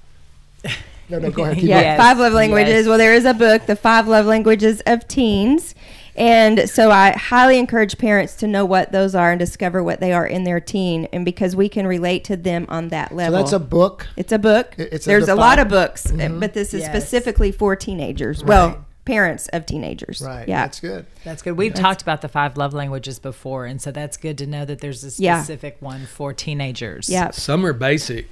No, 1.08 1.18
no, 1.18 1.30
go 1.30 1.42
ahead. 1.42 1.56
Keep 1.56 1.64
yeah, 1.64 1.74
going. 1.74 1.84
Yes, 1.84 1.98
five 1.98 2.18
love 2.18 2.32
languages. 2.32 2.72
yes. 2.72 2.86
Well, 2.86 2.96
there 2.96 3.12
is 3.12 3.24
a 3.24 3.34
book, 3.34 3.66
The 3.66 3.76
Five 3.76 4.06
Love 4.08 4.24
Languages 4.24 4.80
of 4.86 5.06
Teens. 5.08 5.74
And 6.14 6.68
so 6.68 6.90
I 6.90 7.12
highly 7.12 7.58
encourage 7.58 7.96
parents 7.96 8.34
to 8.36 8.46
know 8.46 8.64
what 8.64 8.92
those 8.92 9.14
are 9.14 9.30
and 9.30 9.38
discover 9.38 9.82
what 9.82 10.00
they 10.00 10.12
are 10.12 10.26
in 10.26 10.44
their 10.44 10.60
teen 10.60 11.06
and 11.12 11.24
because 11.24 11.56
we 11.56 11.68
can 11.68 11.86
relate 11.86 12.24
to 12.24 12.36
them 12.36 12.66
on 12.68 12.88
that 12.88 13.12
level. 13.14 13.38
So 13.38 13.42
that's 13.42 13.52
a 13.52 13.58
book. 13.58 14.06
it's 14.16 14.32
a 14.32 14.38
book. 14.38 14.74
It's 14.76 15.06
There's 15.06 15.26
the 15.26 15.34
a 15.34 15.36
lot 15.36 15.58
of 15.58 15.68
books, 15.68 16.08
Mhm. 16.08 16.38
but 16.40 16.52
this 16.52 16.74
is 16.74 16.82
Yes. 16.82 16.90
specifically 16.90 17.50
for 17.50 17.74
teenagers. 17.76 18.44
Well, 18.44 18.84
parents 19.04 19.48
of 19.48 19.64
teenagers. 19.66 20.22
Right. 20.24 20.46
Yeah. 20.46 20.62
That's 20.62 20.80
good. 20.80 21.06
That's 21.24 21.42
good. 21.42 21.56
We've 21.56 21.74
talked 21.74 22.02
about 22.02 22.20
the 22.20 22.28
five 22.28 22.56
love 22.56 22.72
languages 22.74 23.18
before, 23.18 23.64
and 23.66 23.80
so 23.80 23.90
that's 23.90 24.16
good 24.16 24.36
to 24.38 24.46
know 24.46 24.64
that 24.64 24.80
there's 24.80 25.02
a 25.04 25.22
Yeah. 25.22 25.38
specific 25.42 25.78
one 25.80 26.06
for 26.06 26.32
teenagers. 26.32 27.08
yeah. 27.08 27.30
Some 27.30 27.64
are 27.66 27.72
basic, 27.72 28.26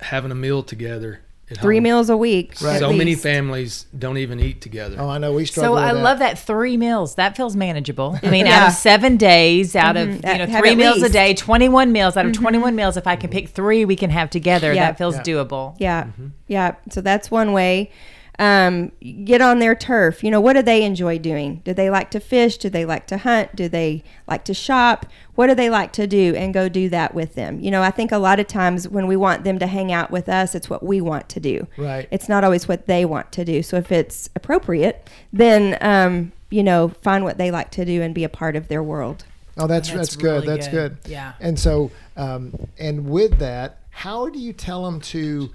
having 0.00 0.30
a 0.30 0.34
meal 0.34 0.62
together. 0.62 1.20
At 1.50 1.58
Three 1.58 1.76
home. 1.76 1.82
meals 1.82 2.08
a 2.10 2.16
week. 2.16 2.54
Right. 2.62 2.74
at 2.74 2.78
So 2.80 2.92
many 2.92 3.16
families 3.16 3.86
don't 3.98 4.18
even 4.18 4.38
eat 4.38 4.60
together. 4.60 4.96
Oh, 5.00 5.08
I 5.08 5.18
know. 5.18 5.32
We 5.32 5.44
struggle 5.46 5.74
So 5.76 5.82
I 5.82 5.92
that. 5.92 6.00
love 6.00 6.20
that 6.20 6.38
three 6.38 6.76
meals. 6.76 7.16
That 7.16 7.36
feels 7.36 7.56
manageable. 7.56 8.18
I 8.22 8.30
mean, 8.30 8.46
Yeah. 8.46 8.60
out 8.62 8.68
of 8.68 8.74
seven 8.74 9.16
days, 9.16 9.74
out 9.74 9.96
of 9.96 10.08
Mhm. 10.08 10.14
you 10.32 10.38
know 10.38 10.46
Have 10.46 10.60
three 10.60 10.70
at 10.72 10.76
meals 10.78 11.02
a 11.02 11.08
day, 11.08 11.34
twenty-one 11.34 11.90
meals. 11.90 12.16
Out 12.16 12.24
of 12.26 12.32
twenty-one 12.32 12.76
meals, 12.76 12.96
if 12.96 13.06
I 13.08 13.16
can 13.16 13.30
pick 13.30 13.48
three, 13.48 13.84
we 13.84 13.96
can 13.96 14.10
have 14.10 14.30
together. 14.30 14.72
Yeah. 14.72 14.86
That 14.86 14.98
feels 14.98 15.16
Yeah. 15.16 15.22
doable. 15.22 15.74
Yeah. 15.78 16.04
Yeah. 16.46 16.74
So 16.90 17.00
that's 17.00 17.30
one 17.32 17.52
way. 17.52 17.90
Um, 18.40 18.90
get 19.26 19.42
on 19.42 19.58
their 19.58 19.74
turf. 19.74 20.24
You 20.24 20.30
know, 20.30 20.40
what 20.40 20.54
do 20.54 20.62
they 20.62 20.82
enjoy 20.82 21.18
doing? 21.18 21.60
Do 21.62 21.74
they 21.74 21.90
like 21.90 22.10
to 22.12 22.20
fish? 22.20 22.56
Do 22.56 22.70
they 22.70 22.86
like 22.86 23.06
to 23.08 23.18
hunt? 23.18 23.54
Do 23.54 23.68
they 23.68 24.02
like 24.26 24.46
to 24.46 24.54
shop? 24.54 25.04
What 25.34 25.48
do 25.48 25.54
they 25.54 25.68
like 25.68 25.92
to 25.92 26.06
do? 26.06 26.34
And 26.34 26.54
go 26.54 26.66
do 26.70 26.88
that 26.88 27.14
with 27.14 27.34
them. 27.34 27.60
You 27.60 27.70
know, 27.70 27.82
I 27.82 27.90
think 27.90 28.12
a 28.12 28.18
lot 28.18 28.40
of 28.40 28.46
times 28.46 28.88
when 28.88 29.06
we 29.06 29.14
want 29.14 29.44
them 29.44 29.58
to 29.58 29.66
hang 29.66 29.92
out 29.92 30.10
with 30.10 30.26
us, 30.26 30.54
it's 30.54 30.70
what 30.70 30.82
we 30.82 31.02
want 31.02 31.28
to 31.28 31.38
do. 31.38 31.66
Right. 31.76 32.08
It's 32.10 32.30
not 32.30 32.42
always 32.42 32.66
what 32.66 32.86
they 32.86 33.04
want 33.04 33.30
to 33.32 33.44
do. 33.44 33.62
So 33.62 33.76
if 33.76 33.92
it's 33.92 34.30
appropriate, 34.34 35.10
then, 35.34 35.76
um, 35.82 36.32
you 36.48 36.62
know, 36.62 36.88
find 37.02 37.24
what 37.24 37.36
they 37.36 37.50
like 37.50 37.70
to 37.72 37.84
do 37.84 38.00
and 38.00 38.14
be 38.14 38.24
a 38.24 38.30
part 38.30 38.56
of 38.56 38.68
their 38.68 38.82
world. 38.82 39.24
Oh, 39.58 39.66
that's 39.66 39.88
that's, 39.88 39.98
That's 39.98 40.16
good. 40.16 40.44
really 40.44 40.46
That's 40.46 40.68
good. 40.68 40.96
good. 41.02 41.10
Yeah. 41.10 41.34
And 41.40 41.58
so, 41.58 41.90
um, 42.16 42.54
and 42.78 43.10
with 43.10 43.38
that, 43.40 43.80
how 43.90 44.30
do 44.30 44.38
you 44.38 44.54
tell 44.54 44.86
them 44.86 44.98
to 45.00 45.50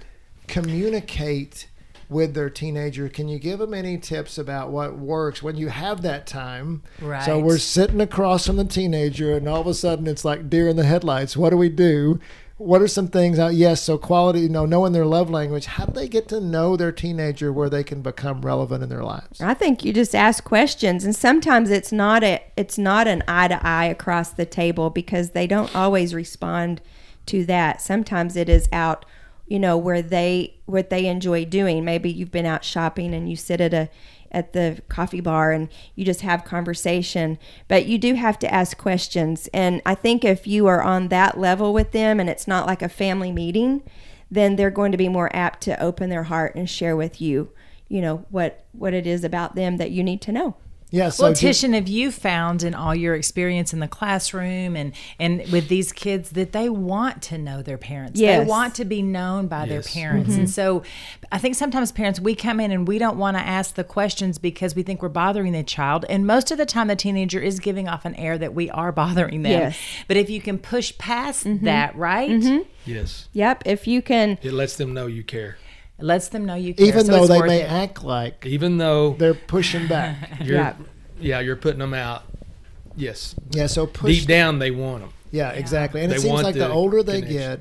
communicate 0.46 1.68
with 2.10 2.34
their 2.34 2.50
teenager? 2.50 3.10
Can 3.10 3.28
you 3.28 3.40
give 3.40 3.60
them 3.60 3.74
any 3.74 3.98
tips 3.98 4.38
about 4.38 4.70
what 4.70 4.98
works 4.98 5.42
when 5.42 5.56
you 5.56 5.70
have 5.70 6.02
that 6.02 6.28
time? 6.28 6.84
Right. 7.02 7.24
So 7.24 7.40
we're 7.40 7.58
sitting 7.58 8.02
across 8.02 8.48
from 8.48 8.58
the 8.58 8.66
teenager, 8.66 9.36
and 9.36 9.48
all 9.48 9.62
of 9.62 9.68
a 9.68 9.74
sudden 9.74 10.08
it's 10.08 10.26
like 10.26 10.50
deer 10.50 10.68
in 10.68 10.76
the 10.76 10.86
headlights. 10.86 11.36
What 11.36 11.50
do 11.50 11.58
we 11.58 11.70
do? 11.70 12.20
What 12.58 12.82
are 12.82 12.88
some 12.88 13.10
things 13.10 13.38
out? 13.38 13.54
Yes, 13.54 13.82
so 13.82 13.98
quality, 13.98 14.42
you 14.42 14.50
know, 14.50 14.66
knowing 14.66 14.94
their 14.94 15.06
love 15.06 15.30
language. 15.30 15.66
How 15.66 15.88
do 15.88 15.92
they 15.92 16.08
get 16.08 16.30
to 16.30 16.40
know 16.40 16.78
their 16.78 16.94
teenager 16.94 17.52
where 17.52 17.70
they 17.70 17.84
can 17.84 18.02
become 18.02 18.44
relevant 18.44 18.82
in 18.82 18.88
their 18.88 19.04
lives? 19.04 19.42
I 19.42 19.54
think 19.54 19.84
you 19.84 19.92
just 19.92 20.16
ask 20.16 20.42
questions, 20.42 21.04
and 21.04 21.14
sometimes 21.14 21.70
it's 21.70 21.92
not 21.92 22.24
a 22.24 22.42
it's 22.56 22.78
not 22.78 23.10
an 23.10 23.24
eye 23.28 23.50
to 23.50 23.66
eye 23.66 23.86
across 23.86 24.30
the 24.30 24.46
table 24.46 24.90
because 24.90 25.32
they 25.32 25.48
don't 25.48 25.76
always 25.76 26.14
respond 26.14 26.82
to 27.26 27.46
that. 27.46 27.82
Sometimes 27.82 28.38
it 28.38 28.48
is 28.48 28.70
out, 28.72 29.06
you 29.48 29.60
know, 29.60 29.78
where 29.78 30.02
they 30.02 30.56
what 30.66 30.90
they 30.90 31.06
enjoy 31.06 31.46
doing. 31.46 31.86
Maybe 31.86 32.12
you've 32.12 32.32
been 32.32 32.46
out 32.46 32.64
shopping 32.64 33.14
and 33.14 33.30
you 33.30 33.36
sit 33.36 33.62
at 33.62 33.74
a 33.74 33.90
at 34.32 34.54
the 34.54 34.82
coffee 34.90 35.22
bar 35.22 35.52
and 35.52 35.70
you 35.96 36.04
just 36.04 36.22
have 36.22 36.44
conversation 36.44 37.40
but 37.68 37.86
you 37.86 37.98
do 37.98 38.16
have 38.16 38.38
to 38.38 38.54
ask 38.54 38.78
questions 38.78 39.48
and 39.54 39.82
i 39.86 39.96
think 39.96 40.26
if 40.26 40.46
you 40.46 40.68
are 40.68 40.82
on 40.82 41.08
that 41.08 41.40
level 41.40 41.74
with 41.74 41.92
them 41.92 42.20
and 42.20 42.30
it's 42.30 42.48
not 42.48 42.68
like 42.68 42.82
a 42.82 42.90
family 42.90 43.32
meeting 43.32 43.82
then 44.30 44.56
they're 44.56 44.70
going 44.70 44.92
to 44.92 44.98
be 44.98 45.08
more 45.08 45.34
apt 45.34 45.62
to 45.62 45.82
open 45.82 46.10
their 46.10 46.24
heart 46.24 46.54
and 46.54 46.70
share 46.70 46.98
with 46.98 47.22
you 47.22 47.50
you 47.88 48.02
know 48.02 48.26
what 48.30 48.66
what 48.74 48.94
it 48.94 49.08
is 49.08 49.24
about 49.24 49.56
them 49.56 49.78
that 49.78 49.92
you 49.92 50.04
need 50.04 50.22
to 50.22 50.32
know 50.32 50.58
Yeah. 50.92 51.10
So 51.10 51.24
well, 51.24 51.34
do- 51.34 51.40
Tish, 51.40 51.64
and 51.64 51.74
have 51.76 51.88
you 51.88 52.12
found 52.12 52.64
in 52.64 52.74
all 52.74 52.96
your 52.96 53.16
experience 53.16 53.74
in 53.74 53.80
the 53.80 53.88
classroom 53.88 54.76
and 54.76 54.94
and 55.20 55.40
with 55.52 55.68
these 55.68 55.92
kids 55.92 56.30
that 56.32 56.52
they 56.52 56.70
want 56.70 57.22
to 57.24 57.38
know 57.38 57.62
their 57.62 57.78
parents? 57.78 58.20
Yes. 58.20 58.46
They 58.46 58.50
want 58.50 58.76
to 58.76 58.86
be 58.86 59.02
known 59.02 59.48
by 59.48 59.66
their 59.66 59.80
Yes. 59.80 59.94
parents, 59.94 60.32
mm-hmm. 60.32 60.42
and 60.42 60.50
so 60.50 60.84
I 61.32 61.38
think 61.38 61.56
sometimes 61.56 61.92
parents 61.92 62.20
we 62.20 62.36
come 62.36 62.60
in 62.60 62.72
and 62.72 62.88
we 62.88 62.98
don't 62.98 63.18
want 63.18 63.36
to 63.36 63.42
ask 63.42 63.76
the 63.76 63.84
questions 63.84 64.38
because 64.38 64.76
we 64.76 64.84
think 64.84 65.02
we're 65.02 65.10
bothering 65.10 65.52
the 65.54 65.64
child, 65.64 66.06
and 66.08 66.26
most 66.26 66.52
of 66.52 66.58
the 66.58 66.66
time 66.66 66.88
the 66.88 66.96
teenager 66.96 67.40
is 67.42 67.60
giving 67.60 67.88
off 67.88 68.06
an 68.06 68.16
air 68.16 68.38
that 68.38 68.54
we 68.54 68.70
are 68.70 68.92
bothering 68.92 69.42
them. 69.42 69.52
Yes. 69.52 69.78
But 70.08 70.18
if 70.18 70.30
you 70.30 70.40
can 70.40 70.58
push 70.58 70.98
past 70.98 71.46
mm-hmm. 71.46 71.66
that, 71.66 71.96
right? 71.96 72.30
Mm-hmm. 72.30 72.70
Yes. 72.86 73.28
yep 73.34 73.64
if 73.66 73.88
you 73.88 74.02
can 74.04 74.38
It 74.44 74.54
lets 74.54 74.78
them 74.78 74.94
know 74.94 75.08
you 75.08 75.24
care. 75.24 75.58
It 75.98 76.04
lets 76.04 76.28
them 76.30 76.46
know 76.46 76.56
you 76.56 76.74
care. 76.74 76.88
even 76.88 77.06
so 77.06 77.12
though 77.12 77.28
they 77.28 77.42
may 77.48 77.62
it. 77.62 77.72
act 77.72 78.04
like 78.04 78.46
Even 78.46 78.78
though 78.78 79.14
they're 79.14 79.34
pushing 79.34 79.88
back. 79.88 80.40
you're, 80.44 80.58
Yeah. 80.58 80.74
yeah. 81.20 81.40
you're 81.40 81.56
putting 81.56 81.80
them 81.80 81.94
out. 81.94 82.24
Yes, 82.98 83.36
Yeah, 83.52 83.68
so 83.68 83.88
push. 83.88 84.20
deep 84.20 84.28
down 84.28 84.60
they 84.60 84.72
want 84.72 85.02
them. 85.02 85.12
Yeah, 85.32 85.50
exactly. 85.52 86.02
And 86.02 86.12
They 86.12 86.16
it 86.18 86.22
seems 86.22 86.44
like 86.44 86.54
the 86.54 86.62
the 86.68 86.70
older 86.70 87.04
they 87.04 87.22
connection. 87.22 87.38
get, 87.38 87.60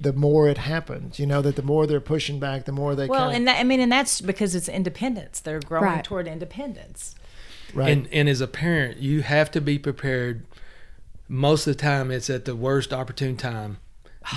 the 0.00 0.12
more 0.12 0.48
it 0.48 0.58
happens. 0.58 1.20
You 1.20 1.26
know 1.26 1.40
that 1.42 1.54
the 1.54 1.62
more 1.62 1.86
they're 1.86 2.00
pushing 2.00 2.40
back, 2.40 2.64
the 2.64 2.72
more 2.72 2.94
they 2.96 3.06
Well, 3.06 3.26
kinda- 3.30 3.36
and 3.36 3.48
that, 3.48 3.60
I 3.60 3.64
mean, 3.64 3.78
and 3.80 3.90
that's 3.92 4.20
because 4.20 4.54
it's 4.56 4.68
independence. 4.68 5.38
They're 5.38 5.60
growing 5.60 5.84
Right. 5.84 6.04
toward 6.04 6.26
independence. 6.26 7.14
right. 7.74 7.90
And 7.90 8.08
and 8.12 8.28
as 8.28 8.40
a 8.40 8.46
parent, 8.48 8.98
you 8.98 9.22
have 9.22 9.50
to 9.52 9.60
be 9.60 9.78
prepared. 9.78 10.42
Most 11.28 11.66
of 11.66 11.76
the 11.76 11.80
time, 11.80 12.10
it's 12.10 12.28
at 12.28 12.44
the 12.44 12.54
worst 12.56 12.92
opportune 12.92 13.36
time 13.36 13.78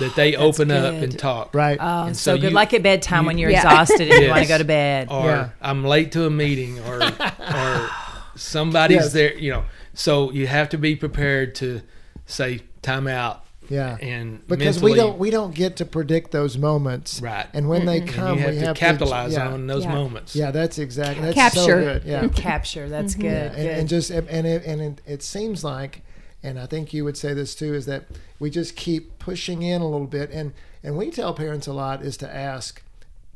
that 0.00 0.14
they 0.16 0.34
open 0.36 0.70
up 0.70 0.94
and 0.94 1.18
talk. 1.18 1.54
right. 1.54 1.78
Oh, 1.80 2.06
And 2.06 2.16
so, 2.16 2.34
so 2.34 2.40
good. 2.40 2.50
you- 2.50 2.54
like 2.56 2.74
at 2.74 2.82
bedtime 2.82 3.22
you- 3.22 3.26
when 3.28 3.38
you're 3.38 3.50
Yeah. 3.50 3.58
exhausted 3.58 4.10
and 4.10 4.22
you 4.24 4.30
want 4.30 4.42
to 4.42 4.48
go 4.48 4.58
to 4.58 4.64
bed. 4.64 5.08
Or 5.10 5.26
Yeah. 5.26 5.48
I'm 5.62 5.84
late 5.84 6.12
to 6.12 6.24
a 6.26 6.30
meeting, 6.30 6.78
or 6.80 7.02
or 7.54 7.88
somebody's 8.34 8.96
Yes. 8.96 9.12
there. 9.12 9.34
You 9.38 9.50
know, 9.52 9.62
so 9.94 10.30
you 10.32 10.46
have 10.46 10.68
to 10.70 10.78
be 10.78 10.96
prepared 10.96 11.54
to 11.56 11.82
say 12.26 12.60
time 12.82 13.06
out. 13.06 13.42
yeah. 13.68 13.96
And 14.00 14.46
because 14.46 14.80
we 14.80 14.94
don't 14.94 15.18
we 15.18 15.30
don't 15.30 15.54
get 15.54 15.76
to 15.76 15.84
predict 15.84 16.30
those 16.30 16.56
moments. 16.56 17.20
Right. 17.20 17.46
And 17.52 17.68
when 17.68 17.84
they 17.86 17.98
And 17.98 18.08
come, 18.08 18.38
you 18.38 18.44
have 18.44 18.54
we 18.54 18.60
to 18.60 18.66
have 18.66 18.76
capitalize 18.76 19.32
yeah. 19.32 19.48
on 19.48 19.66
those 19.66 19.84
Yeah. 19.84 19.92
moments. 19.92 20.36
Yeah, 20.36 20.50
that's 20.52 20.78
exactly 20.78 21.32
that's 21.32 21.54
so 21.54 21.66
Capture. 21.66 21.80
good. 21.80 22.02
Yeah. 22.04 22.28
Capture. 22.28 22.88
That's 22.88 23.14
good. 23.14 23.24
Yeah, 23.24 23.48
good. 23.48 23.58
and, 23.58 23.68
and 23.80 23.88
just 23.88 24.10
and 24.10 24.46
it, 24.46 24.64
and 24.64 24.80
it, 24.80 25.00
it 25.06 25.22
seems 25.24 25.64
like, 25.64 26.02
and 26.46 26.58
I 26.58 26.66
think 26.66 26.94
you 26.94 27.04
would 27.04 27.16
say 27.16 27.34
this 27.34 27.54
too, 27.54 27.74
is 27.74 27.86
that 27.86 28.04
we 28.38 28.50
just 28.50 28.76
keep 28.76 29.18
pushing 29.18 29.62
in 29.62 29.80
a 29.82 29.88
little 29.88 30.06
bit, 30.06 30.30
and 30.30 30.52
and 30.82 30.96
we 30.96 31.10
tell 31.10 31.34
parents 31.34 31.66
a 31.66 31.72
lot 31.72 32.02
is 32.02 32.16
to 32.18 32.34
ask 32.34 32.82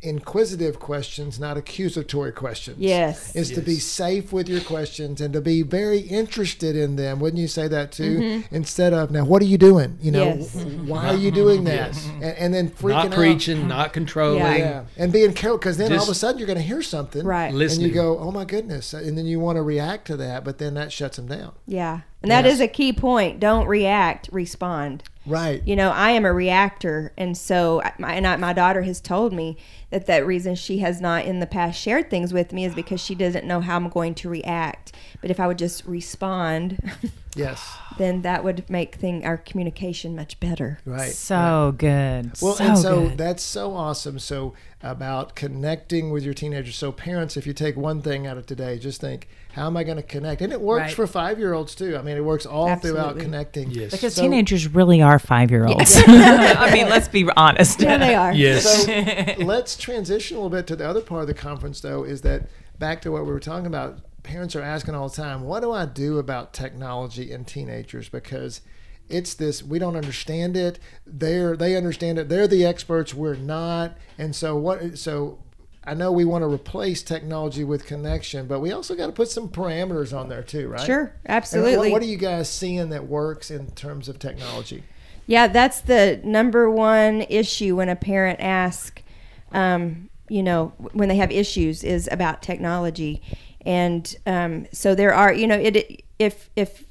inquisitive 0.02 0.78
questions, 0.78 1.38
not 1.38 1.58
accusatory 1.58 2.32
questions. 2.32 2.78
Yes. 2.78 3.36
is 3.36 3.50
to 3.50 3.60
be 3.60 3.74
safe 3.74 4.32
with 4.32 4.48
your 4.48 4.62
questions 4.62 5.20
and 5.20 5.34
to 5.34 5.42
be 5.42 5.60
very 5.62 5.98
interested 5.98 6.74
in 6.74 6.96
them. 6.96 7.20
Wouldn't 7.20 7.38
you 7.40 7.48
say 7.48 7.68
that 7.68 7.92
too? 7.92 8.18
Mm-hmm. 8.18 8.54
Instead 8.54 8.94
of 8.94 9.10
now, 9.10 9.24
what 9.26 9.42
are 9.42 9.46
you 9.46 9.58
doing? 9.58 9.98
You 10.00 10.12
know, 10.12 10.24
Yes. 10.24 10.54
why 10.86 11.08
are 11.08 11.16
you 11.16 11.30
doing 11.30 11.64
that? 11.64 11.90
And, 12.20 12.24
and 12.38 12.54
then 12.54 12.70
freaking 12.70 12.90
not 12.92 13.06
out. 13.06 13.12
preaching, 13.12 13.68
not 13.68 13.92
controlling. 13.92 14.38
Yeah. 14.40 14.56
Yeah, 14.56 14.84
and 14.96 15.12
being 15.12 15.32
careful 15.34 15.58
because 15.58 15.76
then 15.76 15.92
all 15.92 16.02
of 16.02 16.08
a 16.08 16.14
sudden 16.14 16.38
you're 16.38 16.46
going 16.46 16.58
to 16.58 16.64
hear 16.64 16.82
something, 16.82 17.24
Right. 17.24 17.52
And 17.52 17.82
you 17.82 17.90
go, 17.90 18.18
"Oh 18.18 18.30
my 18.30 18.44
goodness!" 18.44 18.92
And 18.94 19.16
then 19.18 19.26
you 19.26 19.38
want 19.40 19.56
to 19.56 19.62
react 19.62 20.06
to 20.06 20.16
that, 20.16 20.44
but 20.44 20.58
then 20.58 20.74
that 20.74 20.92
shuts 20.92 21.16
them 21.16 21.26
down. 21.26 21.52
Yeah. 21.66 22.00
And 22.22 22.30
that 22.30 22.44
Yes. 22.44 22.54
is 22.54 22.60
a 22.60 22.68
key 22.68 22.92
point. 22.92 23.40
Don't 23.40 23.66
react, 23.66 24.28
respond. 24.32 25.02
Right. 25.26 25.62
You 25.66 25.76
know, 25.76 25.90
I 25.90 26.10
am 26.10 26.24
a 26.24 26.32
reactor. 26.32 27.12
And 27.16 27.36
so, 27.36 27.82
my, 27.98 28.14
and 28.14 28.26
I, 28.26 28.36
my 28.36 28.52
daughter 28.52 28.82
has 28.82 29.00
told 29.00 29.32
me 29.32 29.56
that 29.90 30.06
that 30.06 30.26
reason 30.26 30.54
she 30.54 30.78
has 30.78 31.00
not 31.00 31.24
in 31.24 31.40
the 31.40 31.46
past 31.46 31.80
shared 31.80 32.10
things 32.10 32.32
with 32.32 32.52
me 32.52 32.64
is 32.64 32.74
because 32.74 33.00
she 33.00 33.14
doesn't 33.14 33.46
know 33.46 33.60
how 33.60 33.76
I'm 33.76 33.88
going 33.88 34.14
to 34.16 34.28
react. 34.28 34.92
But 35.20 35.30
if 35.30 35.38
I 35.38 35.46
would 35.46 35.58
just 35.58 35.84
respond, 35.84 36.78
Yes. 37.36 37.76
then 37.98 38.22
that 38.22 38.42
would 38.42 38.68
make 38.70 38.94
thing 38.96 39.24
our 39.24 39.36
communication 39.36 40.16
much 40.16 40.40
better. 40.40 40.78
Right. 40.86 41.12
so 41.12 41.74
good. 41.76 42.32
Well, 42.40 42.54
so 42.54 42.64
and 42.64 42.78
so 42.78 43.00
good. 43.08 43.18
that's 43.18 43.42
so 43.42 43.74
awesome. 43.74 44.18
So 44.18 44.54
about 44.82 45.34
connecting 45.34 46.10
with 46.10 46.24
your 46.24 46.32
teenagers. 46.32 46.74
So 46.76 46.90
parents, 46.90 47.36
if 47.36 47.46
you 47.46 47.52
take 47.52 47.76
one 47.76 48.00
thing 48.00 48.26
out 48.26 48.38
of 48.38 48.46
today, 48.46 48.78
just 48.78 49.00
think, 49.02 49.28
how 49.52 49.66
am 49.66 49.76
I 49.76 49.84
going 49.84 49.98
to 49.98 50.02
connect? 50.02 50.40
And 50.40 50.52
it 50.54 50.60
works 50.60 50.80
Right. 50.86 50.92
for 50.94 51.06
five 51.06 51.38
year 51.38 51.52
olds 51.52 51.74
too. 51.74 51.98
I 51.98 52.02
mean, 52.02 52.16
it 52.16 52.24
works 52.24 52.46
all 52.46 52.74
throughout 52.76 53.18
connecting. 53.18 53.70
Yes. 53.70 53.90
because 53.92 54.14
So- 54.14 54.22
teenagers 54.22 54.68
really 54.68 55.02
are 55.02 55.18
five 55.18 55.50
year 55.50 55.66
olds. 55.66 55.96
I 56.06 56.70
mean, 56.72 56.88
let's 56.88 57.08
be 57.08 57.28
honest. 57.36 57.80
Yeah, 57.82 57.98
they 57.98 58.14
are. 58.14 58.32
Yes. 58.32 58.86
So 58.86 59.44
let's 59.44 59.76
transition 59.76 60.36
a 60.38 60.40
little 60.40 60.50
bit 60.56 60.66
to 60.68 60.76
the 60.76 60.88
other 60.88 61.02
part 61.02 61.20
of 61.22 61.26
the 61.28 61.34
conference, 61.34 61.80
though, 61.82 62.04
is 62.04 62.22
that 62.22 62.48
back 62.78 63.02
to 63.02 63.12
what 63.12 63.26
we 63.26 63.30
were 63.32 63.40
talking 63.40 63.66
about. 63.66 63.98
Parents 64.30 64.54
are 64.54 64.62
asking 64.62 64.94
all 64.94 65.08
the 65.08 65.16
time, 65.16 65.42
what 65.42 65.60
do 65.60 65.72
I 65.72 65.86
do 65.86 66.18
about 66.18 66.52
technology 66.52 67.32
in 67.32 67.44
teenagers? 67.44 68.08
Because 68.08 68.60
it's 69.08 69.34
this 69.34 69.60
we 69.60 69.80
don't 69.80 69.96
understand 69.96 70.56
it. 70.56 70.78
They're 71.04 71.56
they 71.56 71.74
understand 71.76 72.18
it. 72.18 72.28
They're 72.28 72.46
the 72.46 72.64
experts. 72.64 73.12
We're 73.12 73.34
not. 73.34 73.96
And 74.18 74.36
so 74.36 74.56
what? 74.56 74.96
So 74.98 75.40
I 75.82 75.94
know 75.94 76.12
we 76.12 76.24
want 76.24 76.42
to 76.42 76.46
replace 76.46 77.02
technology 77.02 77.64
with 77.64 77.86
connection, 77.86 78.46
but 78.46 78.60
we 78.60 78.70
also 78.70 78.94
got 78.94 79.06
to 79.06 79.12
put 79.12 79.28
some 79.28 79.48
parameters 79.48 80.16
on 80.16 80.28
there 80.28 80.44
too, 80.44 80.68
right? 80.68 80.86
Sure, 80.86 81.12
absolutely. 81.26 81.90
What, 81.90 81.90
what 81.90 82.02
are 82.02 82.06
you 82.06 82.16
guys 82.16 82.48
seeing 82.48 82.90
that 82.90 83.08
works 83.08 83.50
in 83.50 83.72
terms 83.72 84.08
of 84.08 84.20
technology? 84.20 84.84
Yeah, 85.26 85.48
that's 85.48 85.80
the 85.80 86.20
number 86.22 86.70
one 86.70 87.22
issue 87.22 87.76
when 87.76 87.88
a 87.88 87.96
parent 87.96 88.38
asks, 88.40 89.02
um, 89.50 90.10
you 90.28 90.44
know, 90.44 90.72
when 90.92 91.08
they 91.08 91.16
have 91.16 91.32
issues 91.32 91.82
is 91.82 92.08
about 92.12 92.42
technology, 92.42 93.22
and 93.66 94.16
um, 94.26 94.66
so 94.72 94.94
there 94.94 95.14
are, 95.14 95.32
you 95.32 95.46
know, 95.46 95.58
it 95.58 96.04
if 96.18 96.50
if 96.56 96.84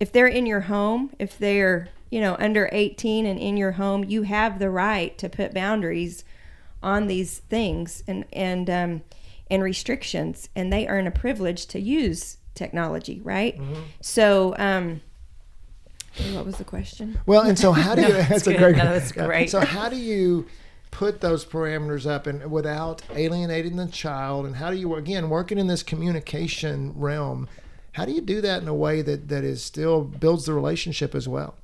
if 0.00 0.12
they're 0.12 0.28
in 0.28 0.46
your 0.46 0.62
home, 0.62 1.10
if 1.18 1.38
they're 1.38 1.88
you 2.10 2.20
know 2.20 2.36
under 2.38 2.68
18 2.72 3.26
and 3.26 3.38
in 3.38 3.56
your 3.56 3.72
home, 3.72 4.04
you 4.04 4.22
have 4.22 4.58
the 4.58 4.70
right 4.70 5.16
to 5.18 5.28
put 5.28 5.54
boundaries 5.54 6.24
on 6.82 7.06
these 7.06 7.38
things 7.38 8.02
and 8.06 8.24
and 8.32 8.68
um, 8.68 9.02
and 9.50 9.62
restrictions, 9.62 10.48
and 10.54 10.72
they 10.72 10.86
earn 10.86 11.06
a 11.06 11.10
privilege 11.10 11.66
to 11.66 11.80
use 11.80 12.38
technology, 12.54 13.20
right? 13.22 13.58
So. 14.00 14.54
Um, 14.58 15.00
what 16.32 16.46
was 16.46 16.58
the 16.58 16.64
question? 16.64 17.18
Well, 17.26 17.42
and 17.42 17.58
so 17.58 17.72
how 17.72 17.96
do 17.96 18.02
you? 18.02 18.12
that's 18.12 18.46
a 18.46 18.52
good. 18.52 18.58
great. 18.58 18.76
No, 18.76 18.84
that's 18.84 19.10
great. 19.10 19.50
So 19.50 19.58
how 19.58 19.88
do 19.88 19.96
you 19.96 20.46
put 20.94 21.20
those 21.20 21.44
parameters 21.44 22.08
up 22.08 22.26
and 22.26 22.50
without 22.50 23.02
alienating 23.14 23.76
the 23.76 23.88
child? 23.88 24.46
And 24.46 24.56
how 24.56 24.70
do 24.70 24.76
you 24.76 24.94
again 24.94 25.28
working 25.28 25.58
in 25.58 25.66
this 25.66 25.82
communication 25.82 26.92
realm? 26.96 27.48
How 27.92 28.04
do 28.04 28.12
you 28.12 28.20
do 28.20 28.40
that 28.40 28.62
in 28.62 28.68
a 28.68 28.74
way 28.74 29.02
that 29.02 29.28
that 29.28 29.44
is 29.44 29.62
still 29.62 30.02
builds 30.02 30.46
the 30.46 30.54
relationship 30.54 31.14
as 31.14 31.28
well? 31.28 31.56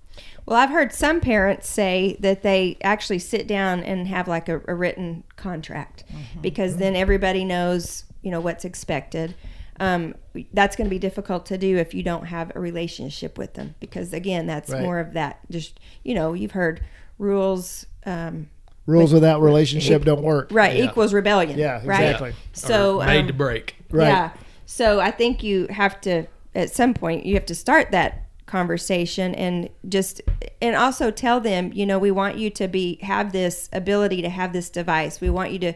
Well, 0.46 0.58
I've 0.58 0.70
heard 0.70 0.92
some 0.92 1.20
parents 1.20 1.68
say 1.68 2.16
that 2.20 2.42
they 2.42 2.76
actually 2.82 3.20
sit 3.20 3.46
down 3.46 3.84
and 3.84 4.08
have 4.08 4.26
like 4.26 4.48
a, 4.48 4.60
a 4.66 4.74
written 4.74 5.22
contract 5.36 6.04
because 6.42 6.76
then 6.76 6.96
everybody 6.96 7.44
knows, 7.44 8.04
you 8.22 8.30
know, 8.30 8.40
what's 8.40 8.64
expected. 8.64 9.34
Um, 9.78 10.14
that's 10.52 10.76
going 10.76 10.86
to 10.86 10.90
be 10.90 10.98
difficult 10.98 11.46
to 11.46 11.56
do 11.56 11.78
if 11.78 11.94
you 11.94 12.02
don't 12.02 12.26
have 12.26 12.52
a 12.54 12.60
relationship 12.60 13.38
with 13.38 13.54
them 13.54 13.76
because, 13.80 14.12
again, 14.12 14.46
that's 14.46 14.70
Right. 14.70 14.82
more 14.82 14.98
of 14.98 15.14
that. 15.14 15.38
Just 15.50 15.78
you 16.02 16.14
know, 16.14 16.32
you've 16.32 16.52
heard 16.52 16.82
rules. 17.18 17.86
Um, 18.04 18.48
Rules 18.86 19.12
without 19.12 19.40
relationship 19.40 20.04
don't 20.04 20.22
work. 20.22 20.48
right 20.50 20.76
Yeah. 20.76 20.84
equals 20.84 21.12
rebellion. 21.12 21.58
Yeah, 21.58 21.80
right? 21.84 22.02
exactly. 22.02 22.34
So 22.52 23.00
Or 23.02 23.06
made 23.06 23.20
um, 23.20 23.26
to 23.28 23.32
break. 23.32 23.76
Right. 23.90 24.08
yeah. 24.08 24.30
So 24.66 25.00
I 25.00 25.10
think 25.10 25.42
you 25.42 25.66
have 25.70 26.00
to, 26.02 26.26
at 26.54 26.70
some 26.70 26.94
point, 26.94 27.26
you 27.26 27.34
have 27.34 27.46
to 27.46 27.54
start 27.54 27.90
that 27.90 28.26
conversation 28.46 29.34
and 29.34 29.68
just, 29.88 30.20
and 30.60 30.74
also 30.74 31.10
tell 31.10 31.40
them, 31.40 31.72
you 31.72 31.86
know, 31.86 31.98
we 31.98 32.10
want 32.10 32.36
you 32.36 32.50
to 32.50 32.68
be, 32.68 32.98
have 33.02 33.32
this 33.32 33.68
ability 33.72 34.22
to 34.22 34.28
have 34.28 34.52
this 34.52 34.70
device. 34.70 35.20
We 35.20 35.30
want 35.30 35.52
you 35.52 35.58
to 35.60 35.72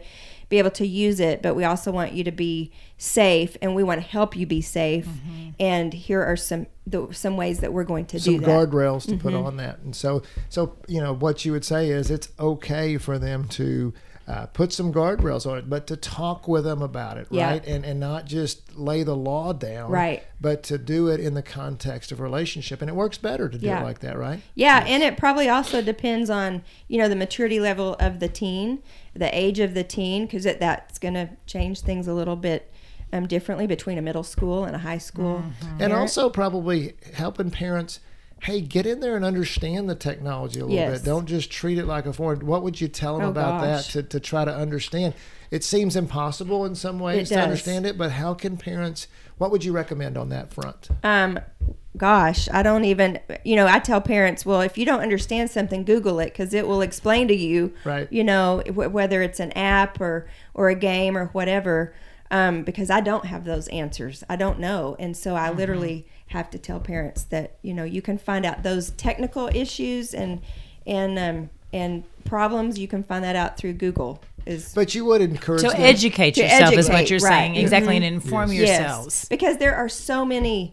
be 0.49 0.59
able 0.59 0.71
to 0.73 0.87
use 0.87 1.21
it, 1.21 1.43
but 1.43 1.55
we 1.55 1.65
also 1.65 1.91
want 1.93 2.13
you 2.13 2.25
to 2.25 2.33
be 2.33 2.73
safe 3.05 3.57
and 3.63 3.75
we 3.75 3.83
want 3.83 4.01
to 4.01 4.07
help 4.07 4.37
you 4.37 4.47
be 4.47 4.61
safe. 4.61 5.07
And 5.61 5.93
here 5.93 6.23
are 6.23 6.37
some, 6.37 6.67
the, 6.87 7.09
some 7.13 7.37
ways 7.37 7.61
that 7.61 7.73
we're 7.73 7.85
going 7.85 8.07
to 8.07 8.19
Some 8.21 8.35
do 8.35 8.41
that. 8.41 8.49
Mm-hmm. 8.49 8.77
guardrails 8.77 9.07
to 9.09 9.17
put 9.17 9.35
on 9.35 9.57
that, 9.59 9.79
and 9.81 9.95
so 9.95 10.23
so 10.49 10.77
you 10.89 11.01
know 11.01 11.15
what 11.15 11.45
you 11.45 11.53
would 11.53 11.65
say 11.65 11.91
is 11.91 12.11
it's 12.11 12.29
okay 12.39 12.97
for 12.99 13.19
them 13.19 13.47
to. 13.51 13.93
Uh, 14.27 14.47
put 14.47 14.73
some 14.73 14.91
guardrails 14.91 15.45
on 15.45 15.59
it, 15.59 15.69
but 15.69 15.87
to 15.87 15.99
talk 15.99 16.49
with 16.49 16.65
them 16.65 16.81
about 16.81 17.19
it, 17.19 17.27
Yeah. 17.31 17.51
right? 17.51 17.67
And 17.67 17.85
and 17.85 18.01
not 18.01 18.25
just 18.25 18.75
lay 18.75 19.03
the 19.03 19.15
law 19.15 19.53
down, 19.53 19.91
Right. 19.91 20.23
But 20.41 20.63
to 20.63 20.79
do 20.79 21.09
it 21.09 21.21
in 21.21 21.35
the 21.35 21.43
context 21.43 22.11
of 22.11 22.21
relationship, 22.21 22.81
and 22.81 22.89
it 22.89 22.95
works 22.95 23.19
better 23.19 23.51
to 23.51 23.59
do 23.59 23.67
Yeah. 23.67 23.83
it 23.83 23.85
like 23.85 23.99
that, 23.99 24.17
right? 24.17 24.41
Yeah, 24.55 24.83
and 24.89 25.03
it 25.03 25.19
probably 25.19 25.51
also 25.51 25.83
depends 25.83 26.31
on 26.31 26.63
you 26.89 26.97
know 26.97 27.07
the 27.07 27.17
maturity 27.17 27.61
level 27.61 27.97
of 28.01 28.19
the 28.19 28.29
teen, 28.29 28.83
the 29.13 29.29
age 29.39 29.59
of 29.61 29.75
the 29.75 29.85
teen, 29.85 30.25
because 30.25 30.45
that's 30.45 30.99
going 30.99 31.13
to 31.15 31.29
change 31.45 31.83
things 31.83 32.09
a 32.09 32.15
little 32.15 32.37
bit 32.37 32.73
um, 33.15 33.27
differently 33.27 33.67
between 33.67 33.97
a 33.97 34.03
middle 34.03 34.23
school 34.25 34.65
and 34.65 34.75
a 34.75 34.81
high 34.81 34.99
school. 34.99 35.45
and 35.79 35.93
also 35.93 36.29
probably 36.29 36.95
helping 37.15 37.51
parents 37.51 38.01
hey 38.43 38.61
get 38.61 38.85
in 38.85 39.01
there 39.01 39.17
and 39.17 39.25
understand 39.25 39.89
the 39.89 39.95
technology 39.95 40.61
a 40.61 40.65
little 40.65 40.77
Yes. 40.77 40.99
bit 41.01 41.07
don't 41.07 41.25
just 41.27 41.51
treat 41.51 41.79
it 41.79 41.87
like 41.87 42.05
a 42.05 42.13
foreign 42.13 42.45
what 42.45 42.63
would 42.63 42.79
you 42.81 42.89
tell 42.89 43.17
them 43.17 43.27
Oh, 43.29 43.31
about 43.31 43.61
gosh. 43.61 43.87
that 43.87 43.93
to, 43.93 44.03
to 44.03 44.21
try 44.21 44.45
to 44.45 44.55
understand 44.55 45.15
it 45.51 45.65
seems 45.65 45.97
impossible 45.97 46.65
in 46.67 46.75
some 46.75 46.99
ways 46.99 47.29
to 47.31 47.41
understand 47.41 47.87
it 47.87 47.97
but 47.97 48.11
how 48.11 48.35
can 48.35 48.57
parents 48.59 49.07
what 49.39 49.51
would 49.51 49.65
you 49.65 49.73
recommend 49.73 50.19
on 50.19 50.29
that 50.31 50.53
front 50.53 50.89
Um, 51.03 51.39
gosh, 51.97 52.49
I 52.53 52.63
don't 52.63 52.85
even 52.85 53.21
you 53.45 53.57
know 53.57 53.67
I 53.67 53.79
tell 53.79 54.01
parents, 54.01 54.45
well, 54.45 54.61
if 54.61 54.77
you 54.77 54.85
don't 54.85 55.01
understand 55.01 55.51
something, 55.51 55.85
Google 55.85 56.19
it 56.21 56.27
because 56.27 56.53
it 56.53 56.67
will 56.67 56.83
explain 56.83 57.29
to 57.29 57.35
you, 57.35 57.73
Right. 57.85 58.09
You 58.13 58.25
know 58.25 58.63
wh- 58.67 58.93
whether 58.93 59.23
it's 59.23 59.41
an 59.41 59.53
app 59.53 60.01
or 60.01 60.29
or 60.55 60.69
a 60.69 60.75
game 60.75 61.17
or 61.17 61.27
whatever. 61.27 61.95
Um, 62.31 62.63
because 62.65 62.91
I 62.91 63.01
don't 63.01 63.27
have 63.27 63.45
those 63.45 63.69
answers. 63.69 64.25
I 64.29 64.37
don't 64.37 64.59
know. 64.59 64.97
And 64.99 65.17
so 65.17 65.37
I 65.37 65.51
literally 65.51 66.07
have 66.29 66.51
to 66.51 66.59
tell 66.59 66.81
parents 66.81 67.23
that, 67.25 67.59
you 67.63 67.75
know, 67.75 67.85
you 67.85 68.03
can 68.03 68.19
find 68.19 68.45
out 68.47 68.63
those 68.63 68.91
technical 68.91 69.49
issues 69.55 70.15
and 70.15 70.41
and 70.87 71.19
um, 71.19 71.51
and 71.73 72.05
problems, 72.25 72.79
you 72.79 72.89
can 72.89 73.03
find 73.05 73.23
that 73.25 73.37
out 73.37 73.57
through 73.57 73.75
Google. 73.75 74.21
is 74.47 74.73
But 74.75 74.95
you 74.95 75.05
would 75.05 75.21
encourage 75.21 75.63
to 75.63 75.69
them. 75.69 75.81
educate 75.81 76.35
To 76.35 76.43
yourself 76.43 76.75
is 76.77 76.89
what 76.89 77.09
you're 77.11 77.21
right. 77.21 77.31
saying 77.31 77.57
exactly, 77.57 77.95
Mhm. 77.95 77.97
and 77.97 78.05
inform 78.05 78.53
Yes. 78.53 78.69
yourselves. 78.69 79.29
because 79.29 79.59
there 79.59 79.75
are 79.77 79.89
so 79.89 80.25
many 80.25 80.73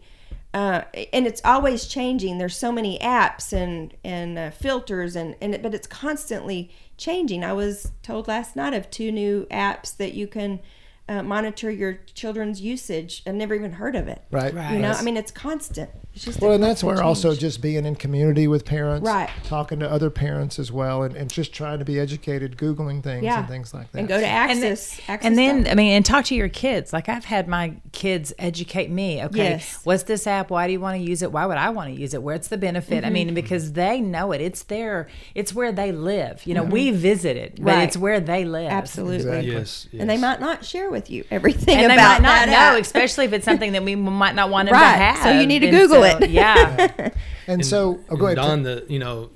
uh, 0.54 0.82
and 1.14 1.26
it's 1.26 1.40
always 1.46 1.86
changing 1.86 2.36
there's 2.36 2.56
so 2.56 2.70
many 2.70 2.98
apps 2.98 3.54
and 3.54 3.94
and 4.04 4.38
uh, 4.38 4.50
filters 4.50 5.16
and 5.16 5.34
and 5.40 5.54
it, 5.54 5.62
but 5.62 5.72
it's 5.74 5.86
constantly 5.86 6.70
changing 6.98 7.42
i 7.42 7.54
was 7.54 7.90
told 8.02 8.28
last 8.28 8.54
night 8.54 8.74
of 8.74 8.90
two 8.90 9.10
new 9.10 9.46
apps 9.50 9.96
that 9.96 10.12
you 10.12 10.26
can 10.26 10.60
uh, 11.08 11.22
monitor 11.22 11.70
your 11.70 11.98
children's 12.14 12.60
usage 12.60 13.22
i've 13.26 13.34
never 13.34 13.54
even 13.54 13.72
heard 13.72 13.96
of 13.96 14.08
it 14.08 14.22
Right. 14.30 14.54
Right. 14.54 14.72
you 14.74 14.78
know 14.78 14.92
i 14.92 15.02
mean 15.02 15.16
it's 15.16 15.32
constant 15.32 15.90
it's 16.14 16.24
just 16.26 16.40
Well, 16.42 16.52
and 16.52 16.62
that's 16.62 16.84
where 16.84 16.96
constant 16.96 17.30
also 17.32 17.40
just 17.40 17.62
being 17.62 17.86
in 17.86 17.96
community 17.96 18.46
with 18.46 18.66
parents, 18.66 19.06
Right. 19.08 19.30
talking 19.44 19.78
to 19.80 19.90
other 19.90 20.10
parents 20.10 20.58
as 20.58 20.70
well, 20.70 21.04
and, 21.04 21.16
and 21.16 21.30
just 21.32 21.54
trying 21.54 21.78
to 21.78 21.86
be 21.86 21.98
educated, 21.98 22.58
googling 22.58 23.02
things 23.02 23.24
Yeah. 23.24 23.38
and 23.38 23.48
things 23.48 23.72
like 23.72 23.90
that. 23.92 23.98
and 23.98 24.08
go 24.08 24.20
to 24.20 24.26
And 24.26 24.62
then- 24.62 24.72
access 24.72 25.00
access 25.08 25.26
And 25.26 25.38
then, 25.38 25.66
I 25.68 25.74
mean, 25.74 25.92
and 25.92 26.04
talk 26.04 26.26
to 26.26 26.34
your 26.34 26.50
kids. 26.50 26.92
Like 26.92 27.08
I've 27.08 27.24
had 27.24 27.48
my 27.48 27.76
kids 27.92 28.34
educate 28.38 28.90
me. 28.90 29.22
Okay, 29.24 29.38
Yes. 29.52 29.80
what's 29.84 30.02
this 30.02 30.26
app? 30.26 30.50
Why 30.50 30.66
do 30.66 30.74
you 30.74 30.80
want 30.80 30.98
to 30.98 31.02
use 31.02 31.22
it? 31.22 31.32
Why 31.32 31.46
would 31.46 31.56
I 31.56 31.70
want 31.70 31.94
to 31.94 31.98
use 31.98 32.12
it? 32.12 32.22
Where's 32.22 32.48
the 32.48 32.58
benefit? 32.58 33.04
I 33.04 33.06
Mm-hmm. 33.06 33.12
mean, 33.14 33.32
because 33.34 33.72
they 33.72 33.98
know 34.02 34.32
it. 34.32 34.42
It's 34.42 34.64
there. 34.64 35.08
It's 35.34 35.54
where 35.54 35.72
they 35.72 35.92
live. 35.92 36.42
You 36.46 36.52
know, 36.52 36.62
we 36.62 36.90
visit 36.90 37.38
it, 37.38 37.52
but 37.54 37.60
Mm-hmm. 37.60 37.66
Right. 37.68 37.82
it's 37.88 37.96
where 37.96 38.20
they 38.20 38.44
live. 38.44 38.70
absolutely 38.70 39.16
Exactly. 39.16 39.50
Yes, 39.52 39.88
and 39.98 40.10
they 40.10 40.18
might 40.18 40.40
not 40.40 40.62
share 40.62 40.90
with 40.90 41.01
you 41.10 41.24
everything 41.30 41.76
And 41.78 41.90
they 41.90 41.94
about 41.94 42.20
might 42.22 42.28
not 42.28 42.46
that 42.46 42.72
know, 42.74 42.80
especially 42.80 43.24
if 43.26 43.32
it's 43.32 43.44
something 43.44 43.72
that 43.72 43.82
we 43.84 43.94
might 43.94 44.34
not 44.34 44.50
want 44.50 44.68
them 44.68 44.74
Right. 44.74 44.92
to 44.92 44.98
have. 44.98 45.22
So 45.24 45.30
you 45.40 45.46
need 45.46 45.60
to 45.60 45.68
And 45.68 45.76
Google 45.76 46.02
so- 46.02 46.18
it. 46.18 46.30
Yeah. 46.30 47.10
And, 47.48 47.66
so, 47.66 47.98
oh, 48.08 48.16
go 48.16 48.26
and 48.26 48.38
ahead. 48.38 48.48
Don, 48.48 48.62
the 48.62 48.86
you 48.88 49.00
know, 49.00 49.30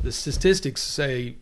the 0.00 0.12
statistics 0.12 0.80
say 0.80 1.34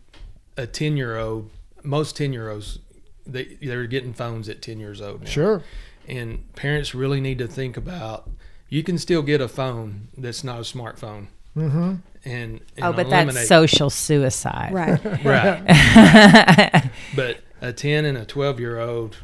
a 0.57 0.65
ten 0.65 0.97
year 0.97 1.15
old, 1.15 1.51
most 1.83 2.17
ten 2.17 2.33
year 2.33 2.49
olds, 2.49 2.79
they 3.27 3.55
they're 3.61 3.85
getting 3.85 4.13
phones 4.13 4.49
at 4.49 4.61
ten 4.63 4.79
years 4.79 4.99
old. 4.99 5.21
Now. 5.21 5.29
Sure. 5.29 5.61
And 6.07 6.51
parents 6.55 6.95
really 6.95 7.21
need 7.21 7.37
to 7.37 7.47
think 7.47 7.77
about. 7.77 8.29
You 8.67 8.81
can 8.83 8.97
still 8.97 9.21
get 9.21 9.41
a 9.41 9.47
phone 9.47 10.07
that's 10.17 10.43
not 10.43 10.57
a 10.57 10.61
smartphone. 10.63 11.27
Mm-hmm. 11.55 11.77
And, 11.79 12.01
and 12.25 12.61
oh, 12.81 12.91
but 12.93 13.05
eliminate, 13.05 13.35
that's 13.35 13.47
social 13.47 13.89
suicide. 13.91 14.73
right 14.73 15.23
right. 15.23 16.91
but 17.15 17.41
a 17.61 17.71
ten 17.73 18.05
and 18.05 18.17
a 18.17 18.25
twelve 18.25 18.59
year 18.59 18.79
old, 18.79 19.17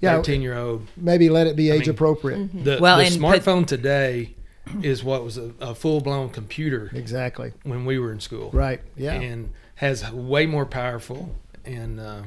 Yeah. 0.00 0.16
thirteen 0.16 0.42
year 0.42 0.56
old, 0.56 0.86
Maybe 0.96 1.28
let 1.30 1.46
it 1.46 1.56
be 1.56 1.70
age 1.70 1.80
mean- 1.82 1.90
appropriate. 1.90 2.64
the, 2.64 2.78
Well, 2.80 2.98
the 2.98 3.04
and 3.04 3.20
put- 3.20 3.42
smartphone 3.42 3.66
today 3.66 4.34
is 4.82 5.02
what 5.04 5.22
was 5.24 5.38
a, 5.38 5.52
a 5.60 5.74
full 5.74 6.00
blown 6.00 6.28
computer 6.30 6.90
Exactly. 6.94 7.52
when 7.62 7.84
we 7.84 7.98
were 7.98 8.12
in 8.12 8.20
school. 8.20 8.50
Right. 8.52 8.80
Yeah. 8.96 9.12
and 9.14 9.52
has 9.76 10.10
way 10.10 10.46
more 10.46 10.64
powerful 10.66 11.34
and 11.64 12.00
uh, 12.00 12.22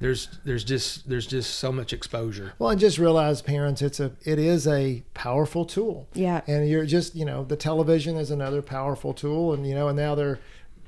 there's 0.00 0.28
there's 0.44 0.62
just 0.64 1.08
there's 1.08 1.26
just 1.26 1.56
so 1.58 1.72
much 1.72 1.92
exposure 1.92 2.52
Well, 2.58 2.70
and 2.70 2.78
just 2.80 2.98
realize, 2.98 3.42
parents, 3.42 3.82
it's 3.82 3.98
a 4.00 4.12
it 4.24 4.38
is 4.38 4.66
a 4.68 5.02
powerful 5.14 5.64
tool. 5.64 6.06
Yeah. 6.14 6.40
And 6.46 6.68
you're 6.68 6.86
just 6.86 7.14
you 7.16 7.24
know 7.24 7.44
the 7.44 7.56
television 7.56 8.16
is 8.16 8.30
another 8.30 8.62
powerful 8.62 9.12
tool, 9.12 9.52
and 9.54 9.66
you 9.66 9.74
know 9.74 9.88
and 9.88 9.96
now 9.98 10.14
they're 10.14 10.38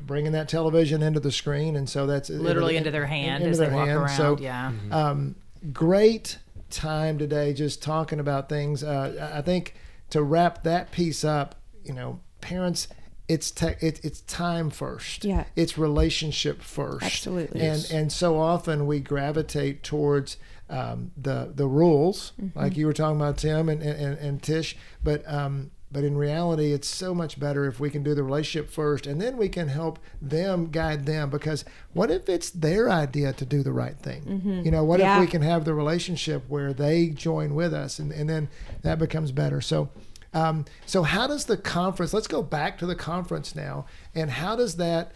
bringing 0.00 0.32
that 0.32 0.48
television 0.48 1.02
into 1.02 1.18
the 1.20 1.32
screen, 1.32 1.74
and 1.76 1.88
so 1.90 2.06
that's 2.06 2.30
Literally 2.30 2.76
into 2.76 2.90
their 2.92 3.06
hand 3.06 3.42
into 3.42 3.50
as 3.50 3.58
their 3.58 3.68
they 3.70 3.74
walk 3.76 3.86
hand. 3.88 3.98
around. 3.98 4.16
So 4.16 4.38
yeah. 4.40 4.72
um, 4.92 5.34
great 5.72 6.38
time 6.70 7.18
today 7.18 7.52
just 7.52 7.82
talking 7.82 8.20
about 8.20 8.48
things. 8.48 8.82
Uh, 8.82 9.30
I 9.34 9.42
think 9.42 9.74
to 10.10 10.22
wrap 10.22 10.62
that 10.64 10.92
piece 10.92 11.24
up, 11.24 11.56
you 11.84 11.92
know, 11.92 12.20
parents, 12.40 12.88
it's 13.28 13.50
te- 13.50 13.76
it, 13.80 14.04
it's 14.04 14.20
time 14.22 14.70
first. 14.70 15.24
Yeah. 15.24 15.44
It's 15.56 15.76
relationship 15.78 16.62
first. 16.62 17.04
Absolutely. 17.04 17.60
And 17.60 17.78
Yes. 17.78 17.90
and 17.90 18.12
so 18.12 18.38
often 18.38 18.86
we 18.86 19.00
gravitate 19.00 19.82
towards 19.82 20.36
um, 20.68 21.10
the 21.16 21.52
the 21.54 21.66
rules, 21.66 22.32
like 22.54 22.76
you 22.76 22.86
were 22.86 22.92
talking 22.92 23.20
about 23.20 23.38
Tim 23.38 23.68
and 23.68 23.82
and, 23.82 24.18
and 24.18 24.42
Tish, 24.42 24.76
but. 25.02 25.22
Um, 25.32 25.70
but 25.92 26.04
in 26.04 26.16
reality, 26.16 26.72
it's 26.72 26.88
so 26.88 27.14
much 27.14 27.40
better 27.40 27.66
if 27.66 27.80
we 27.80 27.90
can 27.90 28.02
do 28.02 28.14
the 28.14 28.22
relationship 28.22 28.70
first, 28.70 29.06
and 29.06 29.20
then 29.20 29.36
we 29.36 29.48
can 29.48 29.68
help 29.68 29.98
them 30.22 30.66
guide 30.70 31.04
them. 31.06 31.30
Because 31.30 31.64
what 31.92 32.10
if 32.10 32.28
it's 32.28 32.50
their 32.50 32.88
idea 32.88 33.32
to 33.32 33.44
do 33.44 33.62
the 33.62 33.72
right 33.72 33.96
thing? 33.96 34.62
You 34.64 34.70
know, 34.70 34.84
what 34.84 35.00
Yeah. 35.00 35.16
if 35.16 35.20
we 35.20 35.26
can 35.26 35.42
have 35.42 35.64
the 35.64 35.74
relationship 35.74 36.44
where 36.48 36.72
they 36.72 37.08
join 37.08 37.54
with 37.54 37.74
us, 37.74 37.98
and, 37.98 38.12
and 38.12 38.28
then 38.30 38.48
that 38.82 38.98
becomes 38.98 39.32
better. 39.32 39.60
So, 39.60 39.88
um, 40.32 40.64
so 40.86 41.02
how 41.02 41.26
does 41.26 41.46
the 41.46 41.56
conference? 41.56 42.14
Let's 42.14 42.28
go 42.28 42.42
back 42.42 42.78
to 42.78 42.86
the 42.86 42.94
conference 42.94 43.56
now, 43.56 43.86
and 44.14 44.30
how 44.30 44.54
does 44.56 44.76
that? 44.76 45.12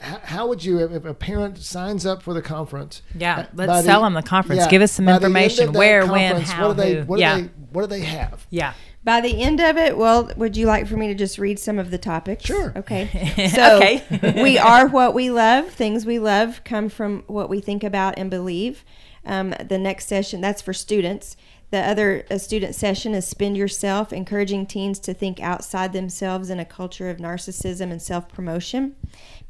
How, 0.00 0.46
would 0.46 0.64
you, 0.64 0.78
if, 0.78 1.04
a 1.04 1.14
parent 1.14 1.58
signs 1.58 2.06
up 2.06 2.22
for 2.22 2.32
the 2.32 2.42
conference? 2.42 3.02
Yeah, 3.16 3.38
uh, 3.40 3.46
let's 3.54 3.68
by 3.68 3.82
sell 3.82 4.02
them 4.02 4.14
the 4.14 4.22
conference. 4.22 4.64
Give 4.68 4.80
us 4.80 4.92
some 4.92 5.06
the 5.06 5.14
information. 5.14 5.72
Where, 5.72 6.06
when, 6.06 6.40
how, 6.40 6.68
what 6.68 6.76
do 6.76 6.82
they, 6.82 6.94
who. 7.00 7.04
What 7.04 7.18
Yeah. 7.18 7.36
do 7.36 7.42
they, 7.42 7.48
what 7.72 7.82
do 7.82 7.86
they 7.88 8.00
have? 8.02 8.46
Yeah. 8.50 8.74
By 9.04 9.20
the 9.20 9.42
end 9.42 9.60
of 9.60 9.76
it, 9.76 9.96
well, 9.96 10.30
would 10.36 10.56
you 10.56 10.66
like 10.66 10.86
for 10.86 10.96
me 10.96 11.06
to 11.08 11.14
just 11.14 11.38
read 11.38 11.58
some 11.58 11.78
of 11.78 11.90
the 11.90 11.98
topics? 11.98 12.44
Sure. 12.44 12.72
Okay. 12.76 13.08
So 13.54 13.76
Okay. 13.76 14.42
we 14.42 14.58
are 14.58 14.88
what 14.88 15.14
we 15.14 15.30
love. 15.30 15.70
Things 15.70 16.04
we 16.04 16.18
love 16.18 16.62
come 16.64 16.88
from 16.88 17.22
what 17.26 17.48
we 17.48 17.60
think 17.60 17.84
about 17.84 18.18
and 18.18 18.28
believe. 18.28 18.84
Um, 19.24 19.54
the 19.64 19.78
next 19.78 20.06
session, 20.08 20.40
that's 20.40 20.62
for 20.62 20.72
students. 20.72 21.36
The 21.70 21.78
other 21.78 22.24
student 22.38 22.74
session 22.74 23.14
is 23.14 23.26
Spend 23.26 23.56
Yourself, 23.56 24.12
encouraging 24.12 24.66
teens 24.66 24.98
to 25.00 25.12
think 25.12 25.38
outside 25.38 25.92
themselves 25.92 26.48
in 26.48 26.58
a 26.58 26.64
culture 26.64 27.10
of 27.10 27.18
narcissism 27.18 27.90
and 27.90 28.00
self 28.00 28.28
promotion. 28.28 28.96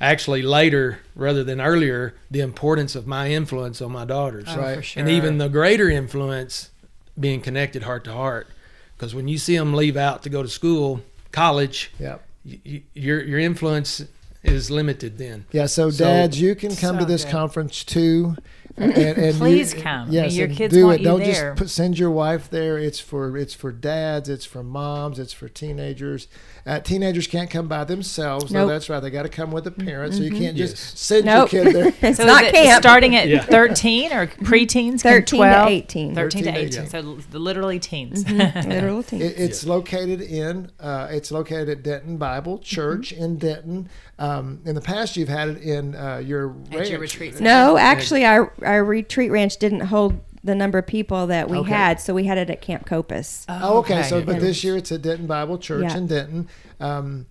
actually 0.00 0.42
later 0.42 0.98
rather 1.14 1.42
than 1.44 1.60
earlier 1.60 2.14
the 2.30 2.40
importance 2.40 2.94
of 2.96 3.06
my 3.06 3.30
influence 3.30 3.80
on 3.80 3.92
my 3.92 4.04
daughters, 4.04 4.44
Oh, 4.48 4.58
Right. 4.58 4.76
for 4.76 4.82
sure. 4.82 5.00
and 5.00 5.08
even 5.10 5.38
the 5.38 5.48
greater 5.48 5.88
influence 5.88 6.70
being 7.18 7.40
connected 7.40 7.84
heart 7.84 8.04
to 8.04 8.12
heart. 8.12 8.48
Because 8.96 9.14
when 9.14 9.28
you 9.28 9.38
see 9.38 9.56
them 9.56 9.74
leave 9.74 9.96
out 9.96 10.22
to 10.24 10.28
go 10.30 10.42
to 10.42 10.48
school, 10.48 11.00
college, 11.30 11.90
Yeah. 12.00 12.16
y- 12.44 12.58
y- 12.66 12.82
your 12.94 13.22
your 13.22 13.38
influence 13.38 14.04
is 14.44 14.70
limited 14.70 15.18
then. 15.18 15.44
Yeah, 15.52 15.66
so, 15.66 15.90
So- 15.90 16.04
dads, 16.04 16.40
you 16.40 16.54
can 16.54 16.74
come 16.76 16.98
to 16.98 17.04
this 17.04 17.24
good. 17.24 17.30
conference 17.32 17.84
too. 17.84 18.36
And, 18.76 18.92
and 18.96 19.36
Please 19.38 19.74
you, 19.74 19.82
come. 19.82 20.10
Yes, 20.10 20.34
Your 20.34 20.48
kids 20.48 20.72
do 20.74 20.84
want 20.86 20.96
it. 20.96 21.00
you 21.00 21.04
Don't 21.08 21.20
there. 21.20 21.50
just 21.50 21.56
put, 21.58 21.70
send 21.70 21.98
your 21.98 22.10
wife 22.10 22.48
there. 22.50 22.78
It's 22.78 22.98
for 23.00 23.36
it's 23.36 23.54
for 23.54 23.70
dads. 23.72 24.28
It's 24.28 24.44
for 24.44 24.62
moms. 24.62 25.18
It's 25.18 25.32
for 25.32 25.48
teenagers. 25.48 26.28
Uh, 26.64 26.80
teenagers 26.80 27.26
can't 27.26 27.50
come 27.50 27.68
by 27.68 27.84
themselves. 27.84 28.52
No, 28.52 28.66
that's 28.66 28.88
right. 28.88 29.00
They 29.00 29.10
got 29.10 29.24
to 29.24 29.28
come 29.28 29.50
with 29.50 29.66
a 29.66 29.70
parent. 29.70 30.14
So 30.14 30.22
you 30.22 30.30
can't 30.30 30.56
just 30.56 30.76
Yes. 30.76 30.98
send 31.00 31.26
Nope. 31.26 31.52
your 31.52 31.64
kid 31.64 31.74
there. 31.74 31.92
it's 32.10 32.18
So 32.18 32.24
not 32.24 32.44
camp. 32.44 32.82
starting 32.82 33.14
at 33.16 33.28
Yeah. 33.28 33.42
13 33.44 34.12
or 34.12 34.26
preteens? 34.28 35.02
can 35.02 35.24
13 35.24 35.40
to 35.42 35.66
18. 35.68 36.14
13 36.14 36.14
to 36.14 36.14
13 36.14 36.44
to 36.44 36.50
18. 36.60 36.82
18. 36.84 36.86
So 37.32 37.38
literally 37.38 37.78
teens. 37.78 38.28
Literal 38.30 39.02
team. 39.02 39.20
It, 39.22 39.34
it's 39.38 39.66
located 39.66 40.20
in 40.20 40.70
uh, 40.80 41.08
it's 41.10 41.30
located 41.30 41.68
at 41.68 41.82
Denton 41.82 42.16
Bible 42.16 42.58
Church 42.58 43.12
in 43.12 43.36
Denton. 43.38 43.88
Um, 44.18 44.60
in 44.64 44.76
the 44.76 44.80
past, 44.80 45.16
you've 45.16 45.28
had 45.28 45.48
it 45.48 45.58
in 45.62 45.96
uh, 45.96 46.18
your 46.18 46.54
At 46.70 46.88
your 46.88 47.00
ranch. 47.00 47.18
retreat. 47.18 47.40
No, 47.40 47.76
actually, 47.76 48.24
our 48.24 48.52
our 48.64 48.84
retreat 48.84 49.30
ranch 49.30 49.56
didn't 49.58 49.80
hold 49.80 50.20
the 50.44 50.54
number 50.54 50.78
of 50.78 50.86
people 50.86 51.26
that 51.28 51.48
we 51.48 51.58
Okay. 51.58 51.70
had, 51.70 52.00
so 52.00 52.14
we 52.14 52.24
had 52.24 52.36
it 52.38 52.50
at 52.50 52.60
Camp 52.60 52.86
Copass. 52.86 53.44
Oh, 53.48 53.78
okay. 53.78 54.02
So, 54.02 54.20
but 54.22 54.40
this 54.40 54.64
year 54.64 54.76
it's 54.76 54.90
at 54.90 55.02
Denton 55.02 55.26
Bible 55.26 55.58
Church 55.58 55.84
Yeah. 55.84 55.96
in 55.96 56.06
Denton. 56.08 56.48
Um, 56.80 57.26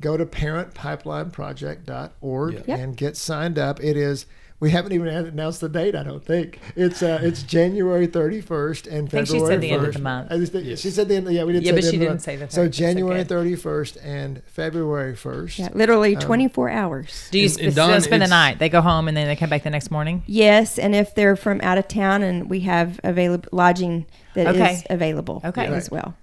go 0.00 0.16
to 0.16 0.26
parentpipelineproject.org 0.26 2.54
Yep. 2.54 2.66
Yep. 2.68 2.78
and 2.78 2.96
get 2.96 3.16
signed 3.16 3.58
up. 3.58 3.82
It 3.82 3.96
is. 3.96 4.26
We 4.58 4.70
haven't 4.70 4.92
even 4.92 5.08
announced 5.08 5.60
the 5.60 5.68
date. 5.68 5.94
I 5.94 6.02
don't 6.02 6.24
think 6.24 6.60
it's 6.76 7.02
uh, 7.02 7.18
it's 7.22 7.42
January 7.42 8.08
31st 8.08 8.86
and 8.90 9.10
February 9.10 9.10
think 9.10 9.26
she 9.26 9.32
February 9.34 9.52
said 9.52 9.60
the 9.60 9.70
end 9.70 9.84
of 9.84 9.90
1st. 9.90 9.92
the 9.96 10.02
month. 10.02 10.32
I 10.32 10.36
just 10.38 10.52
think, 10.52 10.64
Yes. 10.64 10.80
She 10.80 10.88
said 10.90 11.08
the 11.08 11.16
end. 11.16 11.30
Yeah, 11.30 11.44
we 11.44 11.52
didn't. 11.52 11.66
Yeah, 11.66 11.72
say 11.72 11.76
but 11.76 11.84
the 11.84 11.90
she 11.90 11.96
of 11.96 12.00
didn't 12.00 12.08
month. 12.12 12.22
say 12.22 12.36
the 12.36 12.50
So 12.50 12.60
30th. 12.62 12.64
That's 12.64 12.76
January 12.78 13.20
okay. 13.20 13.28
31st 13.34 13.98
and 14.02 14.42
February 14.46 15.14
1st. 15.14 15.58
Yeah, 15.58 15.68
literally 15.74 16.16
Um, 16.16 16.22
24 16.22 16.70
hours. 16.70 17.28
Do 17.30 17.38
you 17.38 17.48
And- 17.50 17.58
and 17.60 17.74
Don, 17.74 17.88
still 17.90 18.00
spend 18.00 18.22
the 18.22 18.28
night? 18.28 18.58
They 18.58 18.70
go 18.70 18.80
home 18.80 19.08
and 19.08 19.16
then 19.16 19.26
they 19.26 19.36
come 19.36 19.50
back 19.50 19.62
the 19.62 19.68
next 19.70 19.90
morning. 19.90 20.22
Yes, 20.26 20.78
and 20.78 20.94
if 20.94 21.14
they're 21.14 21.36
from 21.36 21.60
out 21.62 21.76
of 21.76 21.86
town, 21.86 22.22
and 22.22 22.48
we 22.48 22.60
have 22.60 22.98
available 23.04 23.48
lodging 23.52 24.06
that 24.34 24.54
is 24.54 24.60
Okay. 24.60 24.82
available 24.88 25.42
Okay. 25.44 25.66
as 25.66 25.90
well. 25.90 26.14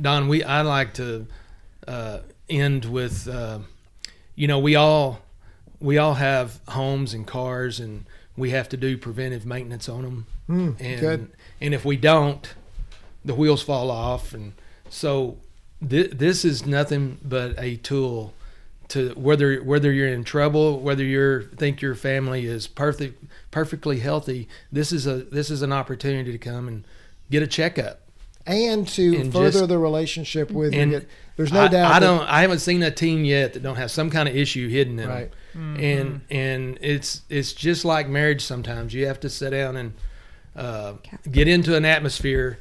Don, 0.00 0.26
we 0.26 0.42
I 0.42 0.62
like 0.62 0.94
to 0.94 1.26
uh, 1.86 2.18
end 2.50 2.86
with, 2.86 3.28
uh, 3.28 3.60
you 4.34 4.48
know, 4.48 4.58
we 4.58 4.74
all 4.74 5.20
we 5.80 5.98
all 5.98 6.14
have 6.14 6.60
homes 6.68 7.14
and 7.14 7.26
cars, 7.26 7.80
and 7.80 8.04
we 8.36 8.50
have 8.50 8.68
to 8.70 8.76
do 8.76 8.96
preventive 8.96 9.44
maintenance 9.46 9.88
on 9.88 10.02
them. 10.02 10.26
Mm, 10.48 10.76
and 10.80 11.00
good. 11.00 11.30
and 11.60 11.74
if 11.74 11.84
we 11.84 11.96
don't, 11.96 12.54
the 13.24 13.34
wheels 13.34 13.62
fall 13.62 13.90
off, 13.90 14.32
and 14.32 14.52
so 14.88 15.36
th- 15.86 16.12
this 16.12 16.44
is 16.44 16.64
nothing 16.66 17.18
but 17.22 17.54
a 17.58 17.76
tool 17.76 18.32
to 18.88 19.10
whether 19.10 19.58
whether 19.58 19.92
you're 19.92 20.08
in 20.08 20.24
trouble, 20.24 20.80
whether 20.80 21.04
you 21.04 21.42
think 21.56 21.82
your 21.82 21.94
family 21.94 22.46
is 22.46 22.66
perfect 22.66 23.22
perfectly 23.50 23.98
healthy. 24.00 24.48
This 24.72 24.92
is 24.92 25.06
a 25.06 25.16
this 25.24 25.50
is 25.50 25.60
an 25.62 25.72
opportunity 25.72 26.32
to 26.32 26.38
come 26.38 26.66
and 26.68 26.84
get 27.30 27.42
a 27.42 27.46
checkup. 27.46 28.00
And 28.46 28.88
to 28.88 29.14
And 29.14 29.30
further 29.30 29.50
just- 29.50 29.68
the 29.68 29.78
relationship 29.78 30.50
with 30.50 30.72
and 30.72 30.92
you. 30.92 31.02
There's 31.36 31.52
no 31.52 31.64
I, 31.64 31.68
doubt. 31.68 31.92
I 31.92 31.98
don't. 32.00 32.22
I 32.22 32.40
haven't 32.40 32.60
seen 32.60 32.82
a 32.82 32.90
team 32.90 33.24
yet 33.26 33.52
that 33.52 33.62
don't 33.62 33.76
have 33.76 33.90
some 33.90 34.08
kind 34.08 34.26
of 34.26 34.34
issue 34.34 34.68
hidden 34.68 34.98
in 34.98 35.06
Right. 35.08 35.30
them. 35.30 35.37
And 35.54 36.20
and 36.30 36.78
it's 36.80 37.22
it's 37.28 37.52
just 37.52 37.84
like 37.84 38.08
marriage. 38.08 38.42
Sometimes 38.42 38.94
you 38.94 39.06
have 39.06 39.20
to 39.20 39.28
sit 39.30 39.50
down 39.50 39.76
and 39.76 39.94
uh, 40.54 40.94
get 41.30 41.48
into 41.48 41.76
an 41.76 41.84
atmosphere 41.84 42.58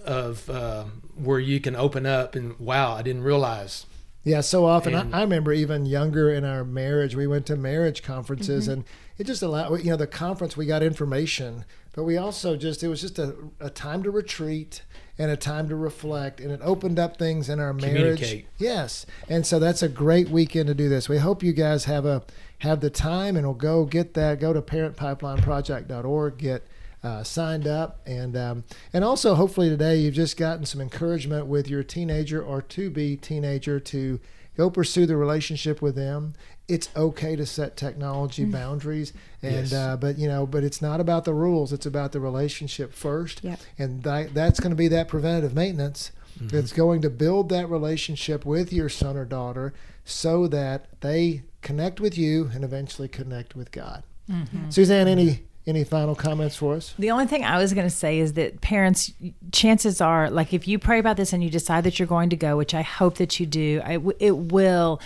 of 0.00 0.48
uh, 0.50 0.84
where 1.16 1.38
you 1.40 1.60
can 1.60 1.74
open 1.76 2.06
up 2.06 2.34
and 2.34 2.58
wow, 2.58 2.92
I 2.94 3.02
didn't 3.02 3.22
realize. 3.22 3.86
Yeah, 4.24 4.40
so 4.42 4.66
often 4.66 4.94
And- 4.94 5.14
I, 5.14 5.20
I 5.20 5.22
remember 5.22 5.52
even 5.52 5.86
younger 5.86 6.30
in 6.32 6.44
our 6.44 6.64
marriage, 6.64 7.14
we 7.14 7.26
went 7.26 7.46
to 7.46 7.56
marriage 7.56 8.02
conferences, 8.02 8.68
and 8.68 8.84
it 9.16 9.24
just 9.24 9.42
allowed 9.42 9.78
you 9.82 9.90
know 9.90 9.96
the 9.96 10.06
conference 10.06 10.56
we 10.56 10.66
got 10.66 10.82
information, 10.82 11.64
but 11.94 12.04
we 12.04 12.16
also 12.16 12.56
just 12.56 12.82
it 12.82 12.88
was 12.88 13.00
just 13.00 13.18
a, 13.18 13.34
a 13.60 13.70
time 13.70 14.02
to 14.02 14.10
retreat 14.10 14.82
and 15.18 15.30
a 15.30 15.36
time 15.36 15.68
to 15.68 15.76
reflect, 15.76 16.40
and 16.40 16.52
it 16.52 16.60
opened 16.62 16.98
up 16.98 17.16
things 17.16 17.48
in 17.48 17.58
our 17.58 17.72
marriage. 17.72 18.20
Yes, 18.56 19.04
and 19.28 19.46
so 19.46 19.58
that's 19.58 19.82
a 19.82 19.88
great 19.88 20.28
weekend 20.28 20.68
to 20.68 20.74
do 20.74 20.88
this. 20.88 21.08
We 21.08 21.18
hope 21.18 21.42
you 21.42 21.52
guys 21.52 21.84
have 21.86 22.06
a 22.06 22.22
have 22.58 22.80
the 22.80 22.90
time, 22.90 23.36
and 23.36 23.46
we'll 23.46 23.54
go 23.54 23.84
get 23.84 24.14
that. 24.14 24.40
Go 24.40 24.52
to 24.52 24.62
parentpipelineproject.org, 24.62 26.38
get 26.38 26.66
uh, 27.02 27.22
signed 27.22 27.66
up, 27.66 28.00
and 28.06 28.36
um, 28.36 28.64
and 28.92 29.04
also 29.04 29.34
hopefully 29.34 29.68
today 29.68 29.96
you've 29.96 30.14
just 30.14 30.36
gotten 30.36 30.64
some 30.64 30.80
encouragement 30.80 31.46
with 31.46 31.68
your 31.68 31.82
teenager 31.82 32.42
or 32.42 32.62
to 32.62 32.90
be 32.90 33.16
teenager 33.16 33.80
to 33.80 34.20
go 34.56 34.70
pursue 34.70 35.06
the 35.06 35.16
relationship 35.16 35.80
with 35.80 35.94
them. 35.94 36.34
It's 36.68 36.90
okay 36.94 37.34
to 37.34 37.46
set 37.46 37.76
technology 37.76 38.44
boundaries, 38.44 39.14
and 39.42 39.70
Yes. 39.70 39.72
uh, 39.72 39.96
but 39.96 40.18
you 40.18 40.28
know, 40.28 40.46
but 40.46 40.62
it's 40.64 40.82
not 40.82 41.00
about 41.00 41.24
the 41.24 41.32
rules. 41.32 41.72
It's 41.72 41.86
about 41.86 42.12
the 42.12 42.20
relationship 42.20 42.92
first, 42.92 43.42
Yep. 43.42 43.60
and 43.78 44.02
that, 44.02 44.34
that's 44.34 44.60
going 44.60 44.70
to 44.70 44.76
be 44.76 44.88
that 44.88 45.08
preventative 45.08 45.54
maintenance. 45.54 46.12
Mm-hmm. 46.36 46.48
That's 46.48 46.72
going 46.72 47.00
to 47.02 47.10
build 47.10 47.48
that 47.48 47.68
relationship 47.68 48.44
with 48.44 48.72
your 48.72 48.88
son 48.88 49.16
or 49.16 49.24
daughter 49.24 49.72
so 50.04 50.46
that 50.48 50.86
they 51.00 51.42
connect 51.62 52.00
with 52.00 52.16
you 52.16 52.50
and 52.54 52.62
eventually 52.64 53.08
connect 53.08 53.56
with 53.56 53.72
God. 53.72 54.04
Mm-hmm. 54.30 54.70
Suzanne, 54.70 55.08
any 55.08 55.42
any 55.66 55.84
final 55.84 56.14
comments 56.14 56.56
for 56.56 56.74
us? 56.76 56.94
The 56.98 57.10
only 57.10 57.26
thing 57.26 57.44
I 57.44 57.58
was 57.58 57.74
going 57.74 57.86
to 57.86 57.94
say 57.94 58.20
is 58.20 58.32
that 58.34 58.62
parents, 58.62 59.12
chances 59.52 60.00
are, 60.00 60.30
like 60.30 60.54
if 60.54 60.66
you 60.66 60.78
pray 60.78 60.98
about 60.98 61.18
this 61.18 61.34
and 61.34 61.44
you 61.44 61.50
decide 61.50 61.84
that 61.84 61.98
you're 61.98 62.08
going 62.08 62.30
to 62.30 62.36
go, 62.36 62.56
which 62.56 62.72
I 62.72 62.80
hope 62.80 63.16
that 63.18 63.38
you 63.38 63.44
do, 63.44 63.82
I 63.84 63.94
w 63.94 64.16
it 64.18 64.34
will, 64.36 64.98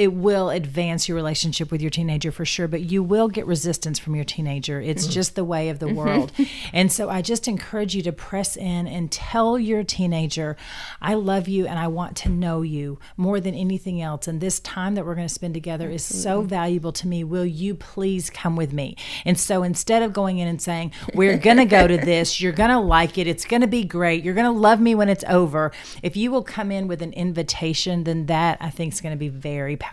it 0.00 0.14
will 0.14 0.48
advance 0.48 1.08
your 1.08 1.16
relationship 1.16 1.70
with 1.70 1.82
your 1.82 1.90
teenager 1.90 2.32
for 2.32 2.46
sure. 2.46 2.66
But 2.66 2.80
you 2.80 3.02
will 3.02 3.28
get 3.28 3.46
resistance 3.46 3.98
from 3.98 4.16
your 4.16 4.24
teenager. 4.24 4.80
It's 4.80 5.04
mm-hmm. 5.04 5.12
just 5.12 5.34
the 5.34 5.44
way 5.44 5.68
of 5.68 5.78
the 5.78 5.86
mm-hmm. 5.86 5.96
world, 5.96 6.32
and 6.72 6.90
so 6.90 7.10
I 7.10 7.20
just 7.20 7.46
encourage 7.46 7.94
you 7.94 8.02
to 8.02 8.12
press 8.12 8.56
in 8.56 8.86
and 8.86 9.12
tell 9.12 9.58
your 9.58 9.84
teenager, 9.84 10.56
"I 11.02 11.14
love 11.14 11.48
you 11.48 11.66
and 11.66 11.78
I 11.78 11.88
want 11.88 12.16
to 12.18 12.30
know 12.30 12.62
you 12.62 12.98
more 13.18 13.40
than 13.40 13.54
anything 13.54 14.00
else." 14.00 14.26
And 14.26 14.40
this 14.40 14.58
time 14.60 14.94
that 14.94 15.04
we're 15.04 15.14
going 15.14 15.28
to 15.28 15.34
spend 15.34 15.52
together 15.52 15.90
is 15.90 16.02
so 16.02 16.40
valuable 16.40 16.92
to 16.92 17.06
me. 17.06 17.22
Will 17.22 17.44
you 17.44 17.74
please 17.74 18.30
come 18.30 18.56
with 18.56 18.72
me? 18.72 18.96
And 19.26 19.38
so 19.38 19.62
instead 19.62 20.02
of 20.02 20.14
going 20.14 20.38
in 20.38 20.48
and 20.48 20.60
saying, 20.60 20.92
We're 21.14 21.36
going 21.36 21.58
to 21.58 21.64
go 21.66 21.86
to 21.86 21.96
this, 22.12 22.40
you're 22.40 22.52
going 22.52 22.70
to 22.70 22.78
like 22.78 23.18
it, 23.18 23.26
it's 23.26 23.44
going 23.44 23.60
to 23.60 23.66
be 23.66 23.84
great, 23.84 24.24
you're 24.24 24.34
going 24.34 24.52
to 24.52 24.58
love 24.58 24.80
me 24.80 24.94
when 24.94 25.08
it's 25.08 25.24
over, 25.28 25.72
if 26.02 26.16
you 26.16 26.30
will 26.30 26.42
come 26.42 26.70
in 26.70 26.88
with 26.88 27.02
an 27.02 27.12
invitation, 27.12 28.04
then 28.04 28.26
that 28.26 28.58
I 28.60 28.70
think 28.70 28.92
is 28.92 29.00
going 29.00 29.14
to 29.14 29.18
be 29.18 29.28
very 29.28 29.76
powerful. 29.76 29.89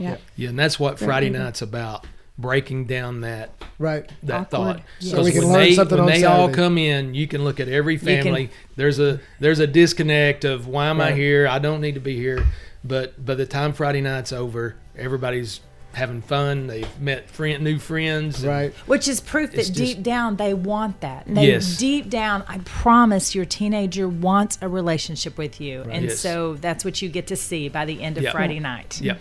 Yeah. 0.00 0.16
Yeah, 0.36 0.50
and 0.50 0.58
that's 0.58 0.78
what 0.78 0.98
Friday 0.98 1.30
night's 1.30 1.62
about. 1.62 2.06
Breaking 2.38 2.86
down 2.86 3.20
that 3.20 3.50
Right. 3.78 4.10
that 4.22 4.34
Awkward. 4.34 4.50
thought. 4.50 4.80
Yeah. 5.00 5.10
So 5.10 5.16
'Cause 5.18 5.26
we 5.26 5.32
can 5.32 5.42
when 5.44 5.52
learn 5.52 5.62
they, 5.64 5.74
something 5.74 5.98
when 5.98 6.08
on 6.08 6.20
they 6.20 6.24
all 6.24 6.48
come 6.48 6.78
in, 6.78 7.14
you 7.14 7.26
can 7.26 7.44
look 7.44 7.60
at 7.60 7.68
every 7.68 7.98
can- 7.98 8.22
family. 8.24 8.50
there's 8.76 8.98
a 8.98 9.20
there's 9.40 9.58
a 9.58 9.66
disconnect 9.66 10.44
of 10.46 10.66
why 10.66 10.86
am 10.88 11.00
I 11.02 11.12
here? 11.12 11.46
I 11.46 11.58
don't 11.58 11.82
need 11.82 11.94
to 11.94 12.00
be 12.00 12.16
here. 12.16 12.46
But 12.82 13.22
by 13.26 13.34
the 13.34 13.44
time 13.44 13.74
Friday 13.74 14.00
night's 14.00 14.32
over, 14.32 14.76
everybody's 14.96 15.60
having 15.92 16.22
fun. 16.22 16.66
They've 16.68 17.00
met 17.00 17.28
friend, 17.30 17.64
new 17.64 17.78
friends. 17.78 18.44
Right. 18.46 18.72
Which 18.86 19.08
is 19.08 19.20
proof 19.20 19.50
that 19.52 19.58
It's 19.60 19.68
just- 19.68 19.78
deep 19.96 20.02
down 20.02 20.36
they 20.36 20.54
want 20.54 21.00
that. 21.00 21.24
They 21.26 21.48
Yes. 21.48 21.76
deep 21.76 22.08
down, 22.08 22.44
I 22.48 22.58
promise 22.58 23.34
your 23.34 23.44
teenager 23.44 24.08
wants 24.08 24.58
a 24.62 24.68
relationship 24.68 25.36
with 25.36 25.60
you. 25.60 25.82
And 25.90 26.04
Yes. 26.06 26.18
so 26.20 26.54
that's 26.54 26.84
what 26.84 27.02
you 27.02 27.08
get 27.08 27.26
to 27.28 27.36
see 27.36 27.68
by 27.68 27.84
the 27.84 28.02
end 28.02 28.16
of 28.18 28.24
Yeah. 28.24 28.32
Friday 28.32 28.60
night. 28.60 29.00
Yep. 29.02 29.20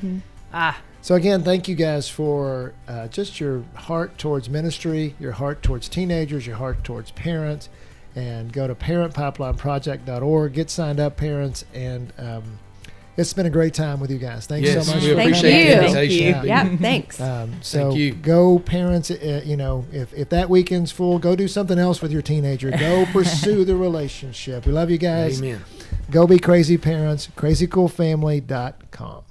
Ah, 0.54 0.78
So 1.02 1.16
again, 1.16 1.44
thank 1.44 1.70
you 1.70 1.76
guys 1.76 2.10
for 2.10 2.74
uh, 2.88 3.08
just 3.08 3.40
your 3.40 3.64
heart 3.74 4.18
towards 4.18 4.50
ministry, 4.50 5.16
your 5.18 5.32
heart 5.32 5.64
towards 5.64 5.88
teenagers, 5.88 6.46
your 6.46 6.58
heart 6.58 6.84
towards 6.84 7.12
parents, 7.12 7.70
and 8.18 8.52
go 8.52 8.68
to 8.68 8.76
parentpipelineproject.org. 8.76 10.54
Get 10.54 10.70
signed 10.70 11.00
up, 11.00 11.16
parents, 11.18 11.64
and 11.74 12.12
um, 12.18 12.60
it's 13.20 13.34
been 13.34 13.46
a 13.46 13.50
great 13.50 13.74
time 13.74 14.00
with 14.00 14.10
you 14.12 14.18
guys. 14.18 14.46
Thanks 14.48 14.68
Yes, 14.70 14.88
so 14.88 14.94
much. 14.94 15.04
we 15.04 15.10
for 15.10 15.16
Thank 15.16 15.30
appreciate 15.36 15.64
you. 15.64 15.70
the 15.70 15.76
Thank 15.76 15.90
invitation. 16.12 16.42
you. 16.44 16.48
Yeah, 16.48 16.78
thanks. 16.78 17.20
Um, 17.22 17.54
so 17.62 17.90
Thank 17.90 17.96
you. 18.00 18.14
go 18.14 18.60
parents. 18.60 19.12
Uh, 19.12 19.42
you 19.46 19.58
know, 19.58 19.86
if 19.92 20.14
if 20.14 20.30
that 20.30 20.50
weekend's 20.50 20.92
full, 20.92 21.20
go 21.20 21.36
do 21.36 21.48
something 21.48 21.78
else 21.78 22.02
with 22.02 22.12
your 22.12 22.22
teenager. 22.22 22.72
Go 22.72 23.06
pursue 23.12 23.66
the 23.66 23.76
relationship. 23.76 24.66
We 24.66 24.72
love 24.72 24.90
you 24.90 24.98
guys. 24.98 25.40
Amen. 25.42 25.62
Go 26.10 26.26
be 26.28 26.40
crazy 26.40 26.78
parents. 26.78 27.28
Crazycoolfamily.com. 27.36 29.24